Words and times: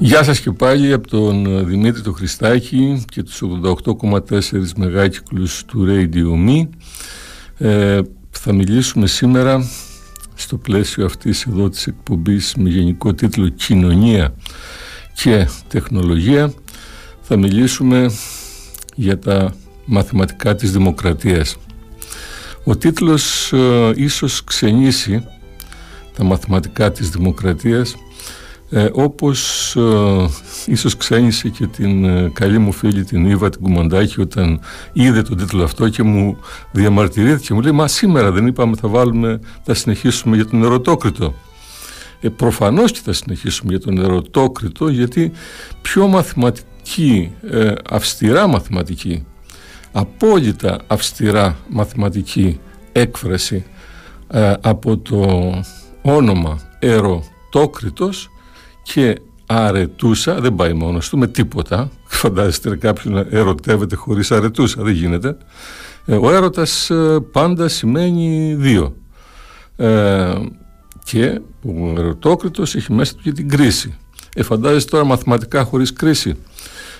Γεια 0.00 0.22
σας 0.22 0.40
και 0.40 0.50
πάλι 0.50 0.92
από 0.92 1.08
τον 1.08 1.66
Δημήτρη 1.66 2.02
του 2.02 2.12
Χριστάκη 2.12 3.04
και 3.06 3.22
τους 3.22 3.42
88,4 4.00 4.40
μεγάκυκλους 4.76 5.64
του 5.64 5.86
Radio 5.88 6.48
Me. 6.48 6.68
Ε, 7.66 8.00
θα 8.30 8.52
μιλήσουμε 8.52 9.06
σήμερα 9.06 9.68
στο 10.34 10.56
πλαίσιο 10.56 11.04
αυτής 11.04 11.46
εδώ 11.46 11.68
της 11.68 11.86
εκπομπής 11.86 12.54
με 12.58 12.68
γενικό 12.68 13.14
τίτλο 13.14 13.48
«Κοινωνία 13.48 14.34
και 15.14 15.48
τεχνολογία». 15.68 16.52
Θα 17.20 17.36
μιλήσουμε 17.36 18.10
για 18.94 19.18
τα 19.18 19.54
μαθηματικά 19.84 20.54
της 20.54 20.72
δημοκρατίας. 20.72 21.56
Ο 22.64 22.76
τίτλος 22.76 23.52
ε, 23.52 23.92
ίσως 23.96 24.44
ξενήσει 24.44 25.24
τα 26.16 26.24
μαθηματικά 26.24 26.92
της 26.92 27.10
δημοκρατίας 27.10 27.94
ε, 28.70 28.88
όπως 28.92 29.76
ε, 29.76 30.28
ίσως 30.66 30.96
ξένησε 30.96 31.48
και 31.48 31.66
την 31.66 32.04
ε, 32.04 32.30
καλή 32.32 32.58
μου 32.58 32.72
φίλη 32.72 33.04
την 33.04 33.26
Ήβα 33.30 33.48
την 33.48 33.60
Κουμαντάκη 33.60 34.20
όταν 34.20 34.60
είδε 34.92 35.22
τον 35.22 35.36
τίτλο 35.36 35.64
αυτό 35.64 35.88
και 35.88 36.02
μου 36.02 36.38
διαμαρτυρήθηκε 36.72 37.46
και 37.46 37.54
μου 37.54 37.60
λέει 37.60 37.72
«Μα 37.72 37.88
σήμερα 37.88 38.30
δεν 38.30 38.46
είπαμε 38.46 38.76
θα 38.76 38.88
βάλουμε, 38.88 39.40
θα 39.62 39.74
συνεχίσουμε 39.74 40.36
για 40.36 40.46
τον 40.46 40.64
ερωτόκριτο». 40.64 41.34
Ε, 42.20 42.28
προφανώς 42.28 42.92
και 42.92 43.00
θα 43.04 43.12
συνεχίσουμε 43.12 43.70
για 43.70 43.80
τον 43.80 43.98
ερωτόκριτο 43.98 44.88
γιατί 44.88 45.32
πιο 45.82 46.06
μαθηματική, 46.06 47.32
ε, 47.50 47.72
αυστηρά 47.90 48.46
μαθηματική, 48.46 49.24
απόλυτα 49.92 50.78
αυστηρά 50.86 51.56
μαθηματική 51.68 52.60
έκφραση 52.92 53.64
ε, 54.30 54.52
από 54.60 54.98
το 54.98 55.52
όνομα 56.02 56.58
ερωτόκριτος 56.78 58.30
και 58.92 59.20
αρετούσα, 59.46 60.40
δεν 60.40 60.54
πάει 60.54 60.72
μόνος 60.72 61.08
του 61.08 61.18
με 61.18 61.26
τίποτα. 61.26 61.90
Φαντάζεστε 62.04 62.76
κάποιον 62.76 63.14
να 63.14 63.26
ερωτεύεται 63.30 63.96
χωρίς 63.96 64.30
αρετούσα, 64.30 64.82
δεν 64.82 64.92
γίνεται. 64.92 65.36
Ε, 66.04 66.14
ο 66.14 66.30
έρωτας 66.30 66.90
ε, 66.90 67.18
πάντα 67.32 67.68
σημαίνει 67.68 68.54
δύο. 68.58 68.96
Ε, 69.76 70.34
και 71.04 71.40
ο 71.62 72.00
ερωτόκριτος 72.00 72.74
έχει 72.74 72.92
μέσα 72.92 73.14
του 73.14 73.22
και 73.22 73.32
την 73.32 73.48
κρίση. 73.48 73.96
Ε, 74.34 74.42
φαντάζεστε 74.42 74.90
τώρα 74.90 75.04
μαθηματικά 75.04 75.64
χωρίς 75.64 75.92
κρίση. 75.92 76.34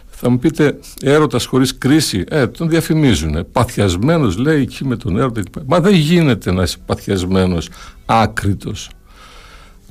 Θα 0.07 0.31
μου 0.31 0.39
πείτε 0.39 0.79
έρωτας 1.03 1.45
χωρίς 1.45 1.79
κρίση, 1.79 2.25
ε, 2.29 2.47
τον 2.47 2.69
διαφημίζουν. 2.69 3.47
Παθιασμένος 3.53 4.37
λέει 4.37 4.61
εκεί 4.61 4.85
με 4.85 4.97
τον 4.97 5.19
έρωτα. 5.19 5.43
Μα 5.67 5.81
δεν 5.81 5.95
γίνεται 5.95 6.53
να 6.53 6.63
είσαι 6.63 6.77
παθιασμένος, 6.87 7.69
άκριτος. 8.07 8.91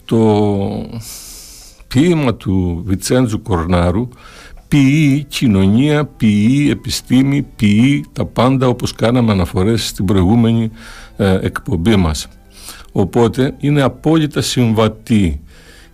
Το 0.05 0.89
ποίημα 1.87 2.35
του 2.35 2.83
Βιτσέντζου 2.85 3.41
Κορνάρου 3.41 4.07
ποιεί 4.67 5.23
κοινωνία, 5.23 6.05
ποιεί 6.05 6.67
επιστήμη, 6.71 7.41
ποιεί 7.55 8.05
τα 8.13 8.25
πάντα 8.25 8.67
όπως 8.67 8.93
κάναμε 8.93 9.31
αναφορές 9.31 9.87
στην 9.87 10.05
προηγούμενη 10.05 10.71
ε, 11.17 11.39
εκπομπή 11.41 11.95
μας. 11.95 12.27
Οπότε 12.91 13.55
είναι 13.59 13.81
απόλυτα 13.81 14.41
συμβατή 14.41 15.41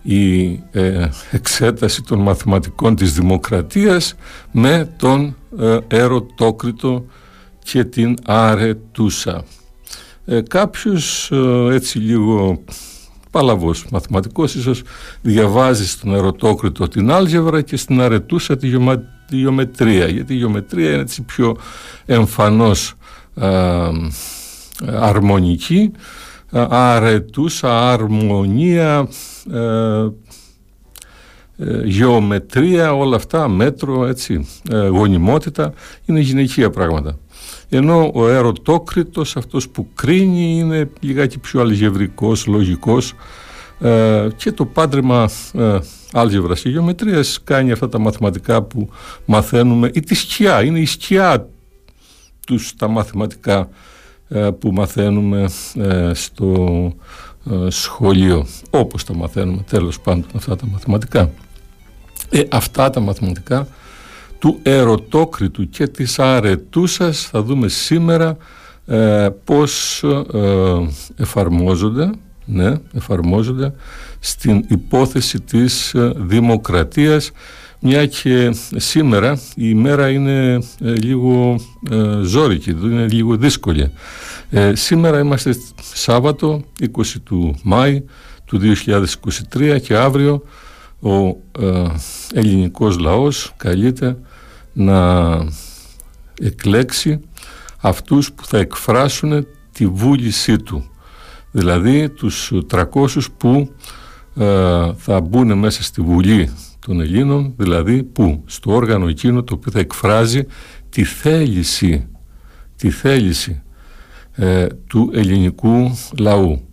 η 0.02 0.44
ε, 0.70 1.08
εξέταση 1.30 2.02
των 2.02 2.18
μαθηματικών 2.18 2.96
της 2.96 3.12
δημοκρατίας 3.12 4.14
με 4.52 4.94
τον 4.96 5.36
ε, 5.58 5.78
ερωτόκριτο 5.88 7.04
και 7.64 7.84
την 7.84 8.14
αρετούσα. 8.24 9.44
Ε, 10.24 10.40
κάποιος 10.40 11.32
έτσι 11.70 11.98
λίγο 11.98 12.62
παλαβός 13.34 13.86
μαθηματικός 13.90 14.54
ίσως 14.54 14.82
διαβάζει 15.22 15.88
στον 15.88 16.14
ερωτόκριτο 16.14 16.88
την 16.88 17.10
άλγευρα 17.10 17.62
και 17.62 17.76
στην 17.76 18.00
αρετούσα 18.00 18.56
τη, 18.56 18.68
γεωμετρία 19.28 20.06
γιατί 20.06 20.34
η 20.34 20.36
γεωμετρία 20.36 20.90
είναι 20.90 21.00
έτσι 21.00 21.22
πιο 21.22 21.56
εμφανώς 22.06 22.94
α, 23.34 23.48
αρμονική. 24.86 25.90
Αρετούσα, 26.68 27.92
αρμονία 27.92 29.08
ε, 29.52 30.08
γεωμετρία 31.84 32.94
όλα 32.94 33.16
αυτά, 33.16 33.48
μέτρο 33.48 34.06
έτσι, 34.06 34.48
ε, 34.70 34.86
γονιμότητα 34.86 35.72
είναι 36.04 36.20
γυναικεία 36.20 36.70
πράγματα 36.70 37.18
ενώ 37.76 38.10
ο 38.14 38.28
ερωτόκριτος 38.28 39.36
αυτός 39.36 39.68
που 39.68 39.88
κρίνει 39.94 40.58
είναι 40.58 40.90
λιγάκι 41.00 41.38
πιο 41.38 41.60
αλγευρικός, 41.60 42.46
λογικός 42.46 43.14
ε, 43.80 44.28
και 44.36 44.52
το 44.52 44.66
πάντρεμα 44.66 45.30
ε, 45.52 45.78
άλγευρας. 46.12 46.60
Και 46.60 46.68
γεωμετρίας 46.68 47.40
κάνει 47.44 47.72
αυτά 47.72 47.88
τα 47.88 47.98
μαθηματικά 47.98 48.62
που 48.62 48.88
μαθαίνουμε. 49.24 49.90
Ή 49.94 50.00
τη 50.00 50.14
σκιά, 50.14 50.62
είναι 50.62 50.78
η 50.78 50.86
σκιά 50.86 51.48
τους 52.46 52.74
τα 52.76 52.88
μαθηματικά 52.88 53.68
ε, 54.28 54.50
που 54.58 54.72
μαθαίνουμε 54.72 55.48
ε, 55.74 56.10
στο 56.14 56.92
σχολείο. 57.68 58.46
Όπως 58.70 59.04
τα 59.04 59.14
μαθαίνουμε 59.14 59.64
τέλος 59.70 60.00
πάντων 60.00 60.26
αυτά 60.34 60.56
τα 60.56 60.66
μαθηματικά. 60.66 61.30
Αυτά 62.50 62.90
τα 62.90 63.00
μαθηματικά 63.00 63.68
του 64.44 64.58
ερωτόκριτου 64.62 65.68
και 65.68 65.86
της 65.86 66.18
αρετούσας 66.18 67.28
θα 67.30 67.42
δούμε 67.42 67.68
σήμερα 67.68 68.36
ε, 68.86 69.28
πώς 69.44 70.02
ε, 70.32 71.22
εφαρμόζονται, 71.22 72.10
ναι, 72.44 72.72
εφαρμόζονται 72.94 73.74
στην 74.20 74.64
υπόθεση 74.68 75.40
της 75.40 75.94
ε, 75.94 76.12
δημοκρατίας 76.16 77.30
μια 77.80 78.06
και 78.06 78.54
σήμερα 78.76 79.32
η 79.32 79.64
ημέρα 79.68 80.08
είναι 80.08 80.58
ε, 80.80 80.90
λίγο 80.92 81.60
ε, 81.90 82.20
ζώρικη, 82.22 82.70
είναι 82.70 83.06
λίγο 83.06 83.36
δύσκολη. 83.36 83.90
σήμερα 84.72 85.18
είμαστε 85.18 85.56
Σάββατο 85.94 86.62
20 86.80 86.86
του 87.24 87.54
Μάη 87.62 88.02
του 88.44 88.60
2023 89.54 89.80
και 89.82 89.94
αύριο 89.96 90.42
ο 91.00 91.36
ελληνικός 92.32 92.98
λαός 92.98 93.52
καλείται 93.56 94.16
να 94.74 95.34
εκλέξει 96.40 97.20
αυτούς 97.80 98.32
που 98.32 98.46
θα 98.46 98.58
εκφράσουν 98.58 99.46
τη 99.72 99.86
βούλησή 99.86 100.56
του. 100.56 100.90
Δηλαδή 101.50 102.08
τους 102.08 102.52
300 102.70 102.84
που 103.36 103.70
ε, 104.36 104.92
θα 104.96 105.20
μπουν 105.20 105.58
μέσα 105.58 105.82
στη 105.82 106.00
Βουλή 106.00 106.50
των 106.78 107.00
Ελλήνων, 107.00 107.54
δηλαδή 107.56 108.02
που 108.02 108.42
στο 108.46 108.72
όργανο 108.72 109.08
εκείνο 109.08 109.42
το 109.42 109.54
οποίο 109.54 109.72
θα 109.72 109.78
εκφράζει 109.78 110.46
τη 110.88 111.04
θέληση, 111.04 112.06
τη 112.76 112.90
θέληση 112.90 113.62
ε, 114.32 114.66
του 114.86 115.10
ελληνικού 115.14 115.98
λαού. 116.18 116.68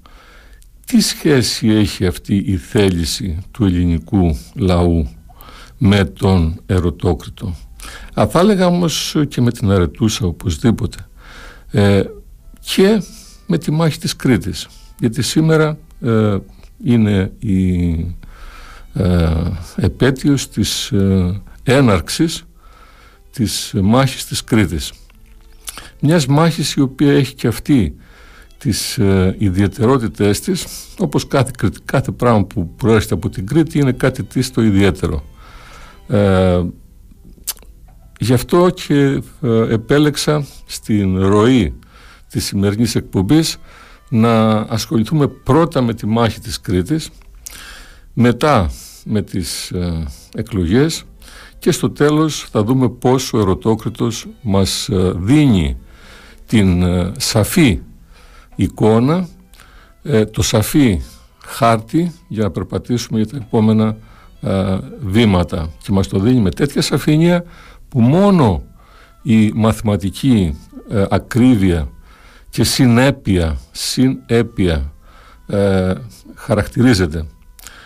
Τι 0.86 1.02
σχέση 1.02 1.68
έχει 1.68 2.06
αυτή 2.06 2.36
η 2.36 2.58
θέληση 2.58 3.38
του 3.52 3.66
ελληνικού 3.66 4.38
λαού 4.56 5.08
με 5.78 6.06
τον 6.06 6.62
ερωτόκριτο; 6.66 7.56
Α, 8.20 8.28
θα 8.28 8.40
έλεγα 8.40 8.66
όμως 8.66 9.16
και 9.28 9.42
με 9.42 9.52
την 9.52 9.72
αρετούσα 9.72 10.26
οπωσδήποτε. 10.26 10.98
Ε, 11.72 12.04
και 12.60 13.04
με 13.48 13.58
τη 13.58 13.72
μάχη 13.72 14.00
της 14.00 14.16
Κρήτης. 14.16 14.68
Γιατί 15.00 15.22
σήμερα 15.22 15.78
ε, 16.02 16.38
είναι 16.84 17.32
η 17.40 17.90
ε, 18.94 19.30
επέτειος 19.76 20.50
της 20.50 20.92
ε, 20.92 21.42
έναρξης 21.64 22.44
της 23.32 23.74
μάχης 23.82 24.26
της 24.26 24.44
Κρήτης. 24.44 24.94
Μιας 26.00 26.26
μάχης 26.26 26.74
η 26.74 26.82
οποία 26.82 27.12
έχει 27.12 27.34
και 27.34 27.48
αυτή 27.48 27.96
τις 28.58 28.98
ε, 28.98 29.36
ιδιαιτερότητες 29.38 30.40
της 30.40 30.66
όπως 30.98 31.28
κάθε, 31.28 31.52
κάθε 31.86 32.12
πράγμα 32.12 32.46
που 32.46 32.76
προέρχεται 32.76 33.14
από 33.14 33.30
την 33.30 33.46
Κρήτη 33.46 33.80
είναι 33.80 33.92
κάτι 33.92 34.24
της 34.24 34.52
το 34.52 34.62
ιδιαίτερο. 34.62 35.24
Ε, 36.08 36.62
Γι' 38.24 38.34
αυτό 38.34 38.70
και 38.70 39.22
ε, 39.42 39.74
επέλεξα 39.74 40.46
στην 40.66 41.20
ροή 41.28 41.74
της 42.30 42.46
σημερινής 42.46 42.96
εκπομπής 42.96 43.58
να 44.10 44.52
ασχοληθούμε 44.60 45.28
πρώτα 45.28 45.82
με 45.82 45.94
τη 45.94 46.08
μάχη 46.08 46.40
της 46.40 46.62
Κρήτης, 46.62 47.10
μετά 48.14 48.72
με 49.06 49.22
τις 49.22 49.72
ε, 49.72 50.08
εκλογές 50.34 51.04
και 51.60 51.72
στο 51.72 51.90
τέλος 51.90 52.48
θα 52.52 52.64
δούμε 52.64 52.90
πώς 52.90 53.34
ο 53.34 53.40
Ερωτόκριτος 53.40 54.28
μας 54.42 54.90
ε, 54.90 55.14
δίνει 55.16 55.78
την 56.46 56.84
σαφή 57.18 57.82
εικόνα, 58.56 59.28
το 60.32 60.42
σαφή 60.42 61.02
χάρτη 61.46 62.12
για 62.28 62.44
να 62.44 62.52
περπατήσουμε 62.52 63.20
για 63.20 63.28
τα 63.28 63.38
επόμενα 63.46 63.98
βήματα. 65.00 65.70
Και 65.84 65.92
μας 65.92 66.08
το 66.08 66.20
δίνει 66.20 66.40
με 66.40 66.50
τέτοια 66.50 66.82
σαφήνεια 66.82 67.46
που 67.92 68.02
μόνο 68.02 68.64
η 69.22 69.52
μαθηματική 69.52 70.58
ε, 70.90 71.06
ακρίβεια 71.10 71.88
και 72.50 72.64
συνέπεια, 72.64 73.58
συνέπεια 73.72 74.94
ε, 75.48 75.94
χαρακτηρίζεται. 76.36 77.26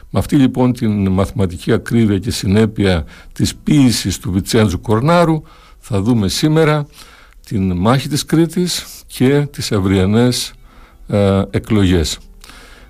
Με 0.10 0.20
αυτή 0.20 0.36
λοιπόν 0.36 0.74
την 0.74 1.08
μαθηματική 1.10 1.72
ακρίβεια 1.72 2.20
και 2.20 2.32
συνέπεια 2.32 3.06
της 3.34 3.56
ποίησης 3.56 4.20
του 4.20 4.32
Βιτσέντζου 4.32 4.82
Κορνάρου 4.82 5.42
θα 5.80 6.02
δούμε 6.02 6.28
σήμερα 6.28 6.88
την 7.46 7.78
μάχη 7.78 8.08
της 8.08 8.26
Κρήτης 8.26 8.86
και 9.08 9.48
τις 9.52 9.72
αυριανές 9.72 10.54
ε, 11.08 11.42
εκλογές. 11.50 12.18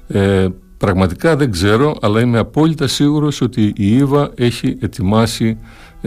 Ε, 0.07 0.47
πραγματικά 0.77 1.35
δεν 1.35 1.51
ξέρω, 1.51 1.97
αλλά 2.01 2.21
είμαι 2.21 2.38
απόλυτα 2.38 2.88
σίγουρος 2.88 3.41
ότι 3.41 3.73
η 3.75 3.95
Ήβα 3.95 4.31
έχει 4.35 4.77
ετοιμάσει 4.81 5.57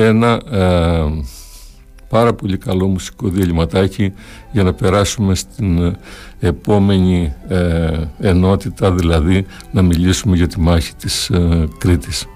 ένα 0.05 0.41
ε, 0.51 1.23
πάρα 2.09 2.35
πολύ 2.35 2.59
καλό 2.59 2.87
μουσικό 2.87 3.29
διαλυματάκι 3.29 4.13
για 4.53 4.63
να 4.63 4.73
περάσουμε 4.73 5.35
στην 5.35 5.79
ε, 5.85 5.99
επόμενη 6.41 7.33
ενότητα, 8.21 8.93
δηλαδή 8.93 9.47
να 9.73 9.83
μιλήσουμε 9.83 10.37
για 10.37 10.47
τη 10.47 10.61
μάχη 10.61 10.95
της 10.95 11.31
Κρήτης. 11.79 12.27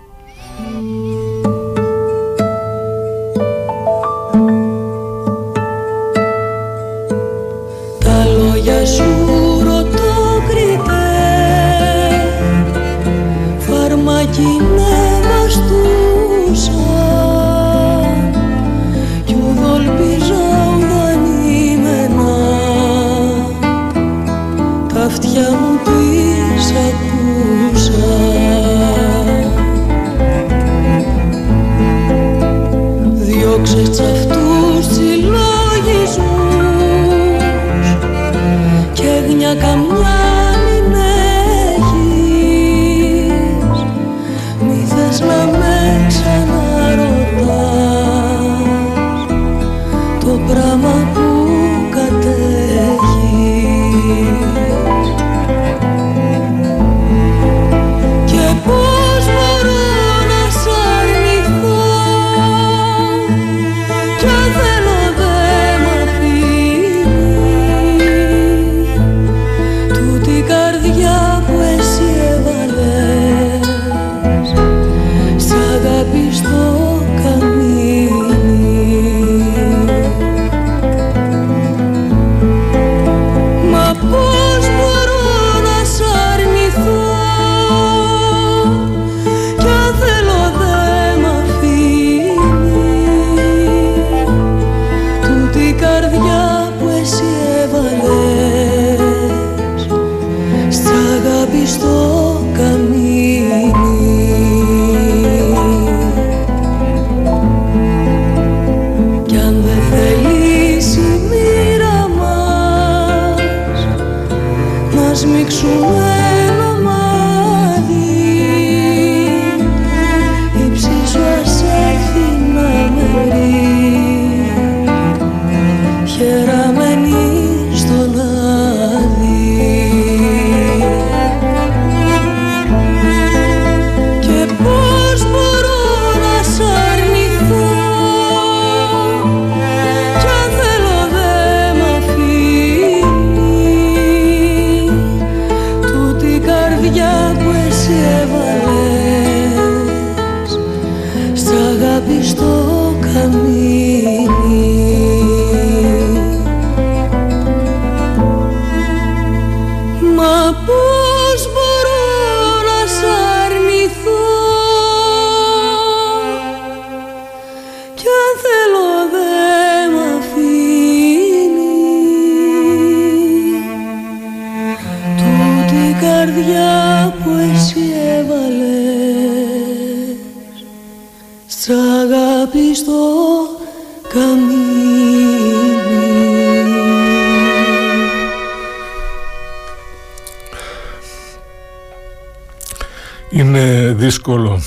Δύσκολο 194.32 194.60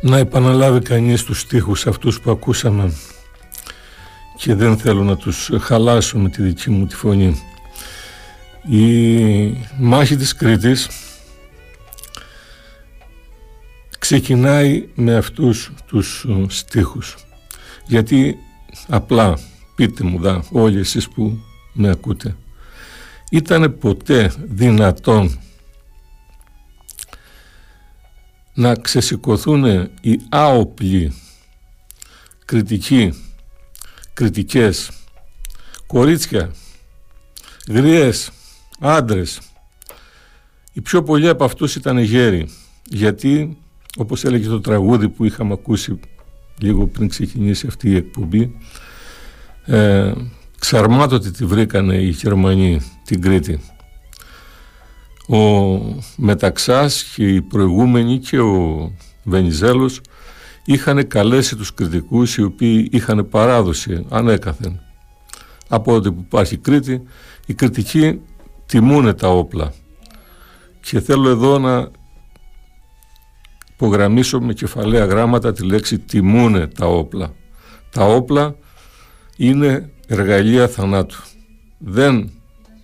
να 0.00 0.16
επαναλάβει 0.16 0.80
κανείς 0.80 1.24
τους 1.24 1.40
στίχους 1.40 1.86
αυτούς 1.86 2.20
που 2.20 2.30
ακούσαμε 2.30 2.92
και 4.36 4.54
δεν 4.54 4.78
θέλω 4.78 5.02
να 5.04 5.16
τους 5.16 5.50
χαλάσω 5.60 6.18
με 6.18 6.28
τη 6.28 6.42
δική 6.42 6.70
μου 6.70 6.86
τη 6.86 6.94
φωνή. 6.94 7.42
Η 8.68 8.86
μάχη 9.78 10.16
της 10.16 10.34
Κρήτης 10.34 10.88
ξεκινάει 13.98 14.88
με 14.94 15.14
αυτούς 15.16 15.72
τους 15.86 16.26
στίχους 16.48 17.16
γιατί 17.86 18.36
απλά 18.88 19.38
πείτε 19.74 20.04
μου 20.04 20.18
δα 20.20 20.44
όλοι 20.52 20.78
εσείς 20.78 21.08
που 21.08 21.38
με 21.72 21.90
ακούτε 21.90 22.36
ήταν 23.30 23.78
ποτέ 23.78 24.32
δυνατόν 24.44 25.40
να 28.60 28.74
ξεσηκωθούν 28.74 29.64
οι 30.00 30.20
άοπλοι 30.28 31.12
κριτικοί, 32.44 33.14
κριτικές, 34.14 34.90
κορίτσια, 35.86 36.50
γριές, 37.68 38.30
άντρες. 38.80 39.40
Οι 40.72 40.80
πιο 40.80 41.02
πολλοί 41.02 41.28
από 41.28 41.44
αυτούς 41.44 41.76
ήταν 41.76 41.98
γέροι, 41.98 42.48
γιατί 42.84 43.56
όπως 43.96 44.24
έλεγε 44.24 44.48
το 44.48 44.60
τραγούδι 44.60 45.08
που 45.08 45.24
είχαμε 45.24 45.52
ακούσει 45.52 46.00
λίγο 46.58 46.86
πριν 46.86 47.08
ξεκινήσει 47.08 47.66
αυτή 47.66 47.90
η 47.90 47.96
εκπομπή, 47.96 48.56
ε, 49.64 50.12
ξαρμάτωτη 50.58 51.30
τη 51.30 51.44
βρήκανε 51.44 51.94
οι 51.94 52.08
Γερμανοί 52.08 52.80
την 53.04 53.20
Κρήτη 53.20 53.60
ο 55.30 55.80
Μεταξάς 56.16 57.02
και 57.02 57.28
οι 57.28 57.42
προηγούμενοι 57.42 58.18
και 58.18 58.38
ο 58.38 58.92
Βενιζέλος 59.24 60.00
είχαν 60.64 61.08
καλέσει 61.08 61.56
τους 61.56 61.74
κριτικούς 61.74 62.36
οι 62.36 62.42
οποίοι 62.42 62.88
είχαν 62.92 63.28
παράδοση 63.28 64.06
ανέκαθεν. 64.08 64.80
Από 65.68 65.94
ό,τι 65.94 66.12
που 66.12 66.20
υπάρχει 66.20 66.56
Κρήτη, 66.56 67.02
οι 67.46 67.54
κριτικοί 67.54 68.20
τιμούν 68.66 69.16
τα 69.16 69.28
όπλα. 69.28 69.72
και 70.80 71.00
θέλω 71.00 71.28
εδώ 71.28 71.58
να 71.58 71.90
υπογραμμίσω 73.72 74.40
με 74.40 74.52
κεφαλαία 74.52 75.04
γράμματα 75.04 75.52
τη 75.52 75.64
λέξη 75.64 75.98
τιμούνε 75.98 76.66
τα 76.66 76.86
όπλα. 76.86 77.32
Τα 77.90 78.04
όπλα 78.04 78.56
είναι 79.36 79.90
εργαλεία 80.06 80.68
θανάτου. 80.68 81.22
Δεν 81.78 82.30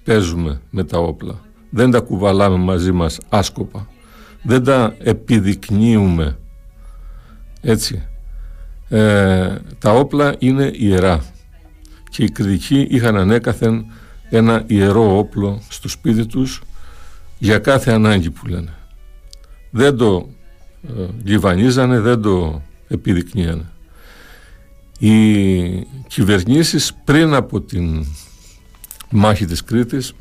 παίζουμε 0.04 0.60
με 0.70 0.84
τα 0.84 0.98
όπλα. 0.98 1.45
Δεν 1.76 1.90
τα 1.90 2.00
κουβαλάμε 2.00 2.56
μαζί 2.56 2.92
μας 2.92 3.18
άσκοπα. 3.28 3.88
Δεν 4.42 4.64
τα 4.64 4.94
επιδεικνύουμε. 4.98 6.36
Έτσι. 7.60 8.02
Ε, 8.88 9.56
τα 9.78 9.92
όπλα 9.92 10.34
είναι 10.38 10.70
ιερά. 10.74 11.24
Και 12.10 12.24
οι 12.24 12.30
κριτικοί 12.30 12.86
είχαν 12.90 13.16
ανέκαθεν 13.16 13.86
ένα 14.30 14.64
ιερό 14.66 15.18
όπλο 15.18 15.62
στο 15.68 15.88
σπίτι 15.88 16.26
τους 16.26 16.62
για 17.38 17.58
κάθε 17.58 17.92
ανάγκη 17.92 18.30
που 18.30 18.46
λένε. 18.46 18.74
Δεν 19.70 19.96
το 19.96 20.28
ε, 20.88 21.06
λιβανίζανε, 21.24 22.00
δεν 22.00 22.20
το 22.22 22.62
επιδεικνύανε. 22.88 23.64
Οι 24.98 25.86
κυβερνήσεις 26.06 26.94
πριν 27.04 27.34
από 27.34 27.60
την 27.60 28.06
μάχη 29.10 29.44
της 29.44 29.64
Κρήτης 29.64 30.12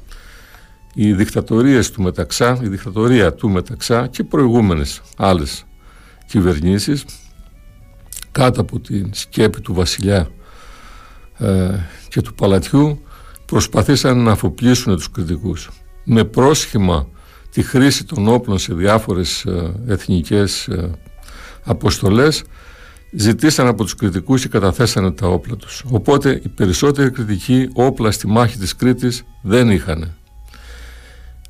οι 0.98 1.14
δικτατορίες 1.14 1.92
του 1.92 2.02
Μεταξά, 2.02 2.60
η 2.64 2.68
δικτατορία 2.68 3.34
του 3.34 3.50
Μεταξά 3.50 4.08
και 4.08 4.24
προηγούμενες 4.24 5.02
άλλες 5.18 5.66
κυβερνήσεις 6.25 7.06
κάτω 8.32 8.62
από 8.62 8.80
την 8.80 9.10
σκέπη 9.14 9.62
του 9.62 9.74
βασιλιά 9.74 10.28
ε, 11.38 11.70
και 12.10 12.22
του 12.22 12.34
παλατιού 12.34 13.02
προσπαθήσαν 13.46 14.24
να 14.24 14.32
αφοπλίσουν 14.32 14.96
τους 14.96 15.12
κριτικούς 15.12 15.70
με 16.04 16.24
πρόσχημα 16.24 17.08
τη 17.52 17.62
χρήση 17.62 18.04
των 18.04 18.28
όπλων 18.28 18.58
σε 18.58 18.74
διάφορες 18.74 19.46
ε, 19.46 19.74
εθνικές 19.88 20.68
ε, 20.68 20.92
αποστολές 21.64 22.44
ζητήσαν 23.12 23.68
από 23.68 23.84
τους 23.84 23.96
κριτικούς 23.96 24.42
και 24.42 24.48
καταθέσανε 24.48 25.12
τα 25.12 25.28
όπλα 25.28 25.56
τους. 25.56 25.84
Οπότε 25.90 26.42
οι 26.44 26.50
περισσότεροι 26.50 27.12
κριτικοί 27.12 27.70
όπλα 27.74 28.12
στη 28.12 28.28
μάχη 28.28 28.58
της 28.58 28.75
Κρήτης 28.75 29.24
δεν 29.42 29.70
είχαν. 29.70 30.14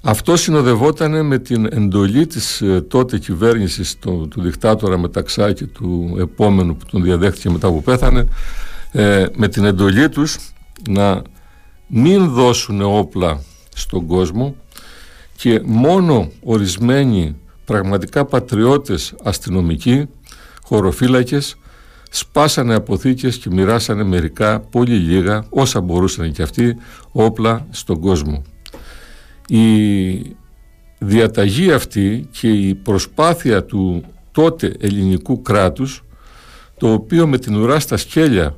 Αυτό 0.07 0.35
συνοδευόταν 0.35 1.25
με 1.25 1.39
την 1.39 1.65
εντολή 1.65 2.27
της 2.27 2.61
ε, 2.61 2.81
τότε 2.81 3.17
κυβέρνησης 3.17 3.99
του, 3.99 4.27
του 4.29 4.41
δικτάτορα 4.41 4.97
Μεταξά 4.97 5.53
και 5.53 5.65
του 5.65 6.15
επόμενου 6.19 6.75
που 6.75 6.85
τον 6.91 7.03
διαδέχτηκε 7.03 7.49
μετά 7.49 7.67
που 7.67 7.83
πέθανε 7.83 8.27
με 9.35 9.47
την 9.47 9.65
εντολή 9.65 10.09
τους 10.09 10.37
να 10.89 11.21
μην 11.87 12.29
δώσουν 12.29 12.81
όπλα 12.81 13.41
στον 13.75 14.05
κόσμο 14.05 14.55
και 15.35 15.61
μόνο 15.65 16.31
ορισμένοι 16.43 17.35
πραγματικά 17.65 18.25
πατριώτες 18.25 19.13
αστυνομικοί, 19.23 20.07
χωροφύλακες, 20.63 21.57
σπάσανε 22.09 22.75
αποθήκες 22.75 23.37
και 23.37 23.49
μοιράσανε 23.49 24.03
μερικά, 24.03 24.59
πολύ 24.59 24.95
λίγα, 24.95 25.45
όσα 25.49 25.81
μπορούσαν 25.81 26.31
και 26.31 26.41
αυτοί, 26.41 26.75
όπλα 27.11 27.67
στον 27.69 27.99
κόσμο. 27.99 28.43
Η 29.47 30.35
διαταγή 30.97 31.71
αυτή 31.71 32.27
και 32.31 32.49
η 32.49 32.75
προσπάθεια 32.75 33.63
του 33.63 34.03
τότε 34.31 34.75
ελληνικού 34.79 35.41
κράτους, 35.41 36.03
το 36.77 36.93
οποίο 36.93 37.27
με 37.27 37.37
την 37.37 37.55
ουρά 37.55 37.79
στα 37.79 37.97
σκέλια 37.97 38.55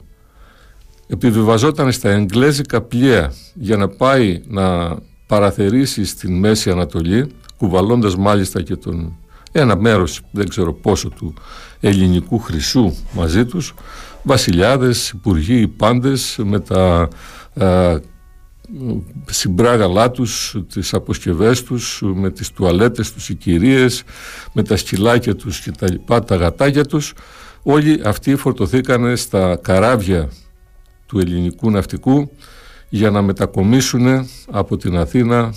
επιβιβαζόταν 1.07 1.91
στα 1.91 2.09
εγγλέζικα 2.09 2.81
πλοία 2.81 3.33
για 3.53 3.77
να 3.77 3.87
πάει 3.87 4.41
να 4.47 4.97
παραθερήσει 5.27 6.05
στην 6.05 6.39
Μέση 6.39 6.69
Ανατολή 6.69 7.27
κουβαλώντας 7.57 8.15
μάλιστα 8.15 8.61
και 8.61 8.75
τον 8.75 9.17
ένα 9.51 9.77
μέρος 9.77 10.21
δεν 10.31 10.47
ξέρω 10.47 10.73
πόσο 10.73 11.09
του 11.09 11.33
ελληνικού 11.79 12.39
χρυσού 12.39 12.93
μαζί 13.13 13.45
τους 13.45 13.73
βασιλιάδες, 14.23 15.09
υπουργοί, 15.09 15.67
πάντες 15.67 16.39
με 16.43 16.59
τα 16.59 17.07
α, 17.53 17.99
συμπράγαλά 19.25 20.11
τους, 20.11 20.55
τις 20.73 20.93
αποσκευές 20.93 21.63
τους, 21.63 22.01
με 22.15 22.31
τις 22.31 22.51
τουαλέτες 22.51 23.13
τους, 23.13 23.29
οι 23.29 23.35
κυρίες, 23.35 24.03
με 24.53 24.63
τα 24.63 24.77
σκυλάκια 24.77 25.35
τους 25.35 25.59
και 25.59 25.71
τα 25.71 25.91
λοιπά, 25.91 26.23
τα 26.23 26.35
γατάκια 26.35 26.85
τους. 26.85 27.13
Όλοι 27.63 28.01
αυτοί 28.05 28.35
φορτωθήκανε 28.35 29.15
στα 29.15 29.59
καράβια 29.61 30.29
του 31.05 31.19
ελληνικού 31.19 31.71
ναυτικού 31.71 32.31
για 32.89 33.11
να 33.11 33.21
μετακομίσουν 33.21 34.27
από 34.51 34.77
την 34.77 34.97
Αθήνα 34.97 35.53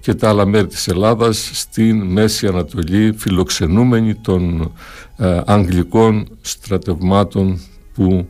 και 0.00 0.14
τα 0.14 0.28
άλλα 0.28 0.46
μέρη 0.46 0.66
της 0.66 0.88
Ελλάδας 0.88 1.50
στην 1.52 2.02
Μέση 2.02 2.46
Ανατολή 2.46 3.12
φιλοξενούμενοι 3.16 4.14
των 4.14 4.72
ε, 5.16 5.40
Αγγλικών 5.46 6.28
στρατευμάτων 6.40 7.60
που 7.94 8.28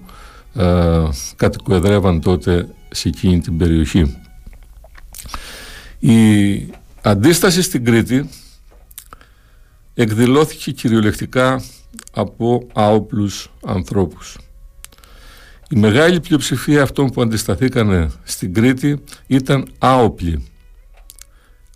ε, 0.54 1.02
κατοικοεδρεύαν 1.36 2.20
τότε 2.20 2.68
σε 2.90 3.08
εκείνη 3.08 3.40
την 3.40 3.58
περιοχή. 3.58 4.16
Η 5.98 6.70
αντίσταση 7.02 7.62
στην 7.62 7.84
Κρήτη 7.84 8.28
εκδηλώθηκε 9.94 10.72
κυριολεκτικά 10.72 11.62
από 12.12 12.66
άοπλους 12.72 13.52
ανθρώπους. 13.66 14.38
Η 15.70 15.78
μεγάλη 15.78 16.20
πλειοψηφία 16.20 16.82
αυτών 16.82 17.10
που 17.10 17.22
αντισταθήκανε 17.22 18.10
στην 18.22 18.54
Κρήτη 18.54 19.02
ήταν 19.26 19.68
άοπλοι. 19.78 20.48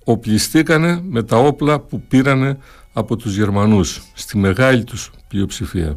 Οπλιστήκανε 0.05 1.01
με 1.03 1.23
τα 1.23 1.37
όπλα 1.37 1.81
που 1.81 2.01
πήρανε 2.01 2.59
από 2.93 3.17
τους 3.17 3.37
Γερμανούς, 3.37 4.03
στη 4.15 4.39
μεγάλη 4.39 4.85
τους 4.85 5.11
πλειοψηφία. 5.29 5.97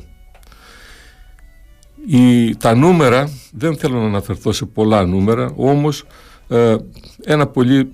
Η, 2.08 2.56
τα 2.56 2.76
νούμερα, 2.76 3.30
δεν 3.52 3.78
θέλω 3.78 4.00
να 4.00 4.06
αναφερθώ 4.06 4.52
σε 4.52 4.66
πολλά 4.66 5.06
νούμερα, 5.06 5.54
όμως 5.56 6.04
ε, 6.48 6.76
ένα 7.24 7.48
πολύ 7.48 7.92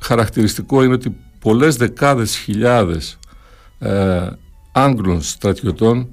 χαρακτηριστικό 0.00 0.82
είναι 0.84 0.94
ότι 0.94 1.16
πολλές 1.40 1.76
δεκάδες 1.76 2.36
χιλιάδες 2.36 3.18
ε, 3.78 4.28
Άγγλων 4.72 5.22
στρατιωτών 5.22 6.08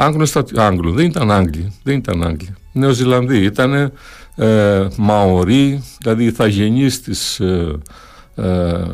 Άγγλων, 0.00 0.26
Άγγλων, 0.56 0.94
δεν 0.94 1.06
ήταν 1.06 1.30
Άγγλοι, 1.30 1.72
δεν 1.82 1.96
ήταν 1.96 2.22
Άγγλοι. 2.22 2.54
Νεοζηλανδοί 2.72 3.38
ήταν 3.44 3.92
ε, 4.36 4.88
Μαωροί, 4.96 5.82
δηλαδή 6.00 6.24
ηθαγενείς 6.24 7.00
της 7.00 7.40
ε, 7.40 7.78
ε, 8.34 8.84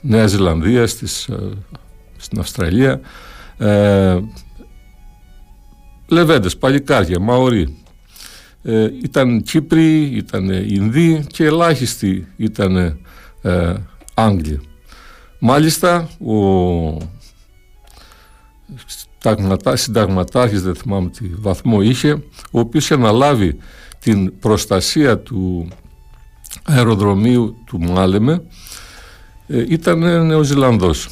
Νέας 0.00 0.30
Ζηλανδίας, 0.30 0.94
της, 0.94 1.28
ε, 1.28 1.48
στην 2.16 2.38
Αυστραλία, 2.38 3.00
ε, 3.58 4.18
Λεβέντες, 6.12 6.56
παλικάρια, 6.56 7.20
Μαωροί. 7.20 7.76
Ε, 8.62 8.88
ήταν 9.02 9.42
Κύπροι, 9.42 10.02
ήταν 10.02 10.48
Ινδοί 10.48 11.24
και 11.26 11.44
ελάχιστοι 11.44 12.26
ήταν 12.36 12.76
ε, 13.42 13.74
Άγγλοι. 14.14 14.60
Μάλιστα, 15.38 16.08
ο 16.26 16.96
συνταγματάρχης, 19.74 20.62
δεν 20.62 20.74
θυμάμαι 20.74 21.10
τι 21.10 21.30
βαθμό 21.34 21.82
είχε, 21.82 22.12
ο 22.50 22.58
οποίος 22.58 22.84
είχε 22.84 22.94
αναλάβει 22.94 23.56
την 23.98 24.38
προστασία 24.38 25.18
του 25.18 25.68
αεροδρομίου 26.62 27.56
του 27.66 27.80
Μάλεμε, 27.80 28.42
ε, 29.46 29.64
ήταν 29.68 30.26
Νεοζηλανδός. 30.26 31.08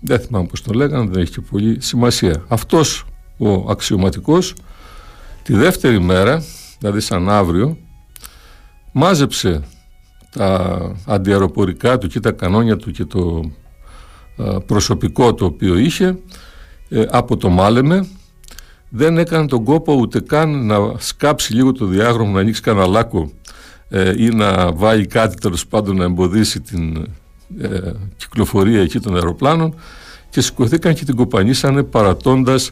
Δεν 0.00 0.18
θυμάμαι 0.18 0.46
πώς 0.46 0.62
το 0.62 0.72
λέγανε, 0.72 1.10
δεν 1.10 1.22
έχει 1.22 1.32
και 1.32 1.40
πολύ 1.40 1.76
σημασία. 1.80 2.44
Αυτός 2.48 3.04
ο 3.38 3.70
αξιωματικός 3.70 4.54
τη 5.42 5.54
δεύτερη 5.54 6.00
μέρα, 6.00 6.42
δηλαδή 6.78 7.00
σαν 7.00 7.30
αύριο, 7.30 7.76
μάζεψε 8.92 9.62
τα 10.30 10.78
αντιαεροπορικά 11.06 11.98
του 11.98 12.08
και 12.08 12.20
τα 12.20 12.30
κανόνια 12.30 12.76
του 12.76 12.90
και 12.90 13.04
το 13.04 13.50
προσωπικό 14.66 15.34
το 15.34 15.44
οποίο 15.44 15.78
είχε 15.78 16.18
ε, 16.88 17.04
από 17.10 17.36
το 17.36 17.48
Μάλεμε. 17.48 18.06
Δεν 18.88 19.18
έκανε 19.18 19.46
τον 19.46 19.64
κόπο 19.64 19.94
ούτε 19.94 20.20
καν 20.20 20.66
να 20.66 20.76
σκάψει 20.98 21.54
λίγο 21.54 21.72
το 21.72 21.86
διάγραμμα, 21.86 22.30
να 22.30 22.40
ανοίξει 22.40 22.60
κανένα 22.60 22.86
λάκκο 22.86 23.30
ε, 23.88 24.12
ή 24.16 24.28
να 24.28 24.72
βάλει 24.72 25.06
κάτι 25.06 25.36
τέλος 25.36 25.66
πάντων 25.66 25.96
να 25.96 26.04
εμποδίσει 26.04 26.60
την 26.60 26.96
ε, 27.58 27.92
κυκλοφορία 28.16 28.80
εκεί 28.80 29.00
των 29.00 29.14
αεροπλάνων. 29.14 29.74
Και 30.30 30.40
σηκωθήκαν 30.40 30.94
και 30.94 31.04
την 31.04 31.16
κοπανίσανε 31.16 31.82
παρατώντας 31.82 32.70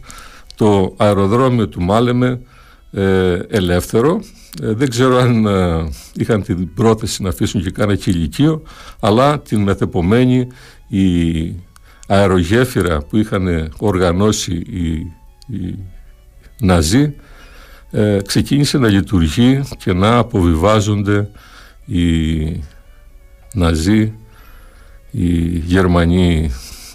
το 0.62 0.95
αεροδρόμιο 0.97 1.69
του 1.69 1.83
Μάλεμε 1.83 2.40
ε, 2.92 3.38
ελεύθερο. 3.49 4.21
δεν 4.61 4.90
ξέρω 4.90 5.16
αν 5.16 5.47
είχαν 6.14 6.42
την 6.42 6.75
πρόθεση 6.75 7.23
να 7.23 7.28
αφήσουν 7.28 7.62
και 7.62 7.71
κάνα 7.71 7.95
κηλικείο 7.95 8.62
αλλά 9.00 9.40
την 9.40 9.62
μεθεπομένη 9.62 10.47
η 10.88 11.54
αερογέφυρα 12.07 13.02
που 13.02 13.16
είχαν 13.16 13.73
οργανώσει 13.78 14.52
οι, 14.52 14.92
οι 15.57 15.78
Ναζί 16.61 17.14
ε, 17.90 18.19
ξεκίνησε 18.26 18.78
να 18.78 18.88
λειτουργεί 18.88 19.62
και 19.78 19.92
να 19.92 20.16
αποβιβάζονται 20.16 21.31
οι 21.87 22.62
Ναζί 23.54 24.12
οι 25.11 25.59
Γερμανοί 25.59 26.50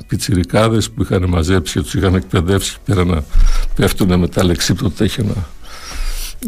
πιτσιρικάδες 0.07 0.89
που 0.91 1.01
είχαν 1.01 1.25
μαζέψει 1.25 1.73
και 1.73 1.81
τους 1.81 1.93
είχαν 1.93 2.15
εκπαιδεύσει 2.15 2.73
και 2.73 2.79
πέρα 2.85 3.05
να 3.05 3.23
πέφτουν 3.75 4.19
με 4.19 4.27
τα 4.27 4.43
λεξίπτωτα 4.43 5.07
και 5.07 5.23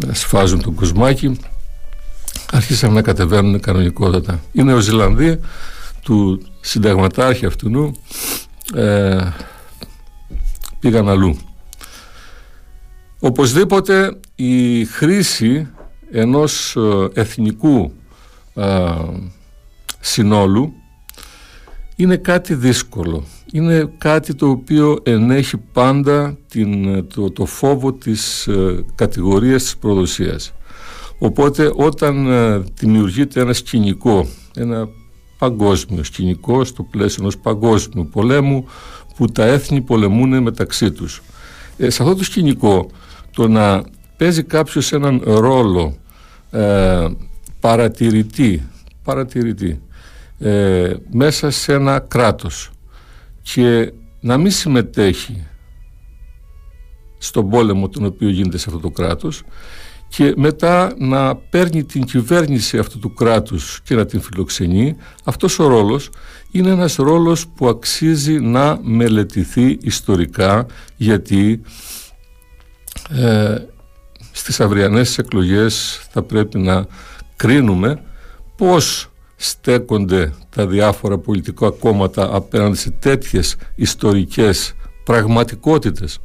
να 0.06 0.14
σφάζουν 0.14 0.62
τον 0.62 0.76
κοσμάκι 0.76 1.40
άρχισαν 2.52 2.94
να 2.94 3.02
κατεβαίνουν 3.02 3.60
κανονικότατα. 3.60 4.40
Οι 4.52 4.64
Νεοζηλανδοί 4.64 5.40
του 6.02 6.42
συνταγματάρχη 6.62 7.46
αυτού 7.46 7.92
ε, 8.76 9.32
πήγαν 10.80 11.10
αλλού. 11.10 11.38
Οπωσδήποτε 13.20 14.20
η 14.36 14.86
χρήση 14.86 15.68
ενός 16.12 16.76
ε, 16.76 17.22
εθνικού 17.22 17.92
ε, 18.56 18.92
συνόλου 20.00 20.74
είναι 21.96 22.18
κάτι 22.18 22.54
δύσκολο. 22.54 23.24
Είναι 23.52 23.92
κάτι 23.98 24.36
το 24.36 24.50
οποίο 24.50 25.00
ενέχει 25.04 25.58
πάντα 25.58 26.38
την, 26.50 27.08
το, 27.08 27.32
το 27.32 27.46
φόβο 27.46 27.94
της 27.94 28.48
ε, 28.48 28.86
κατηγορίας 28.96 29.64
της 29.64 29.78
προδοσίας. 29.78 30.54
Οπότε 31.20 31.72
όταν 31.76 32.32
ε, 32.32 32.64
δημιουργείται 32.74 33.42
ένα 33.42 33.54
σκηνικό, 33.54 34.28
ένα 34.56 34.88
παγκόσμιο 35.38 36.04
σκηνικό 36.04 36.64
στο 36.64 36.84
πλαίσιο 36.84 37.18
ενός 37.22 37.38
παγκόσμιου 37.38 38.10
πολέμου 38.12 38.66
που 39.16 39.26
τα 39.26 39.46
έθνη 39.46 39.82
πολεμούν 39.82 40.42
μεταξύ 40.42 40.92
τους. 40.92 41.22
Ε, 41.78 41.90
σε 41.90 42.04
αυτό 42.04 42.16
το 42.16 42.24
σκηνικό 42.24 42.90
το 43.32 43.48
να 43.48 43.84
παίζει 44.18 44.44
κάποιος 44.44 44.92
έναν 44.92 45.22
ρόλο 45.26 45.96
ε, 46.52 47.08
παρατηρητή, 47.60 48.68
παρατηρητή 49.04 49.82
ε, 50.40 50.94
μέσα 51.12 51.50
σε 51.50 51.74
ένα 51.74 52.00
κράτος 52.00 52.72
και 53.54 53.94
να 54.20 54.38
μην 54.38 54.52
συμμετέχει 54.52 55.48
στον 57.18 57.50
πόλεμο 57.50 57.90
τον 57.90 58.06
οποίο 58.06 58.30
γίνεται 58.30 58.58
σε 58.58 58.66
αυτό 58.68 58.80
το 58.80 58.90
κράτος 58.90 59.44
και 60.08 60.34
μετά 60.36 60.94
να 60.98 61.36
παίρνει 61.36 61.84
την 61.84 62.04
κυβέρνηση 62.04 62.78
αυτού 62.78 63.00
του 63.00 63.14
κράτους 63.14 63.82
και 63.84 63.96
να 63.96 64.06
την 64.06 64.22
φιλοξενεί 64.22 64.96
αυτός 65.24 65.60
ο 65.60 65.68
ρόλος 65.68 66.10
είναι 66.52 66.70
ένας 66.70 66.96
ρόλος 66.96 67.48
που 67.48 67.68
αξίζει 67.68 68.40
να 68.40 68.80
μελετηθεί 68.82 69.78
ιστορικά 69.82 70.66
γιατί 70.96 71.62
ε, 73.10 73.56
στις 74.32 74.60
αυριανές 74.60 75.18
εκλογές 75.18 76.02
θα 76.12 76.22
πρέπει 76.24 76.60
να 76.60 76.86
κρίνουμε 77.36 78.04
πώς 78.56 79.09
στέκονται 79.42 80.34
τα 80.56 80.68
διάφορα 80.68 81.18
πολιτικά 81.18 81.70
κόμματα 81.70 82.30
απέναντι 82.36 82.78
σε 82.78 82.90
τέτοιες 82.90 83.56
ιστορικές 83.76 84.74
πραγματικότητες. 85.04 86.20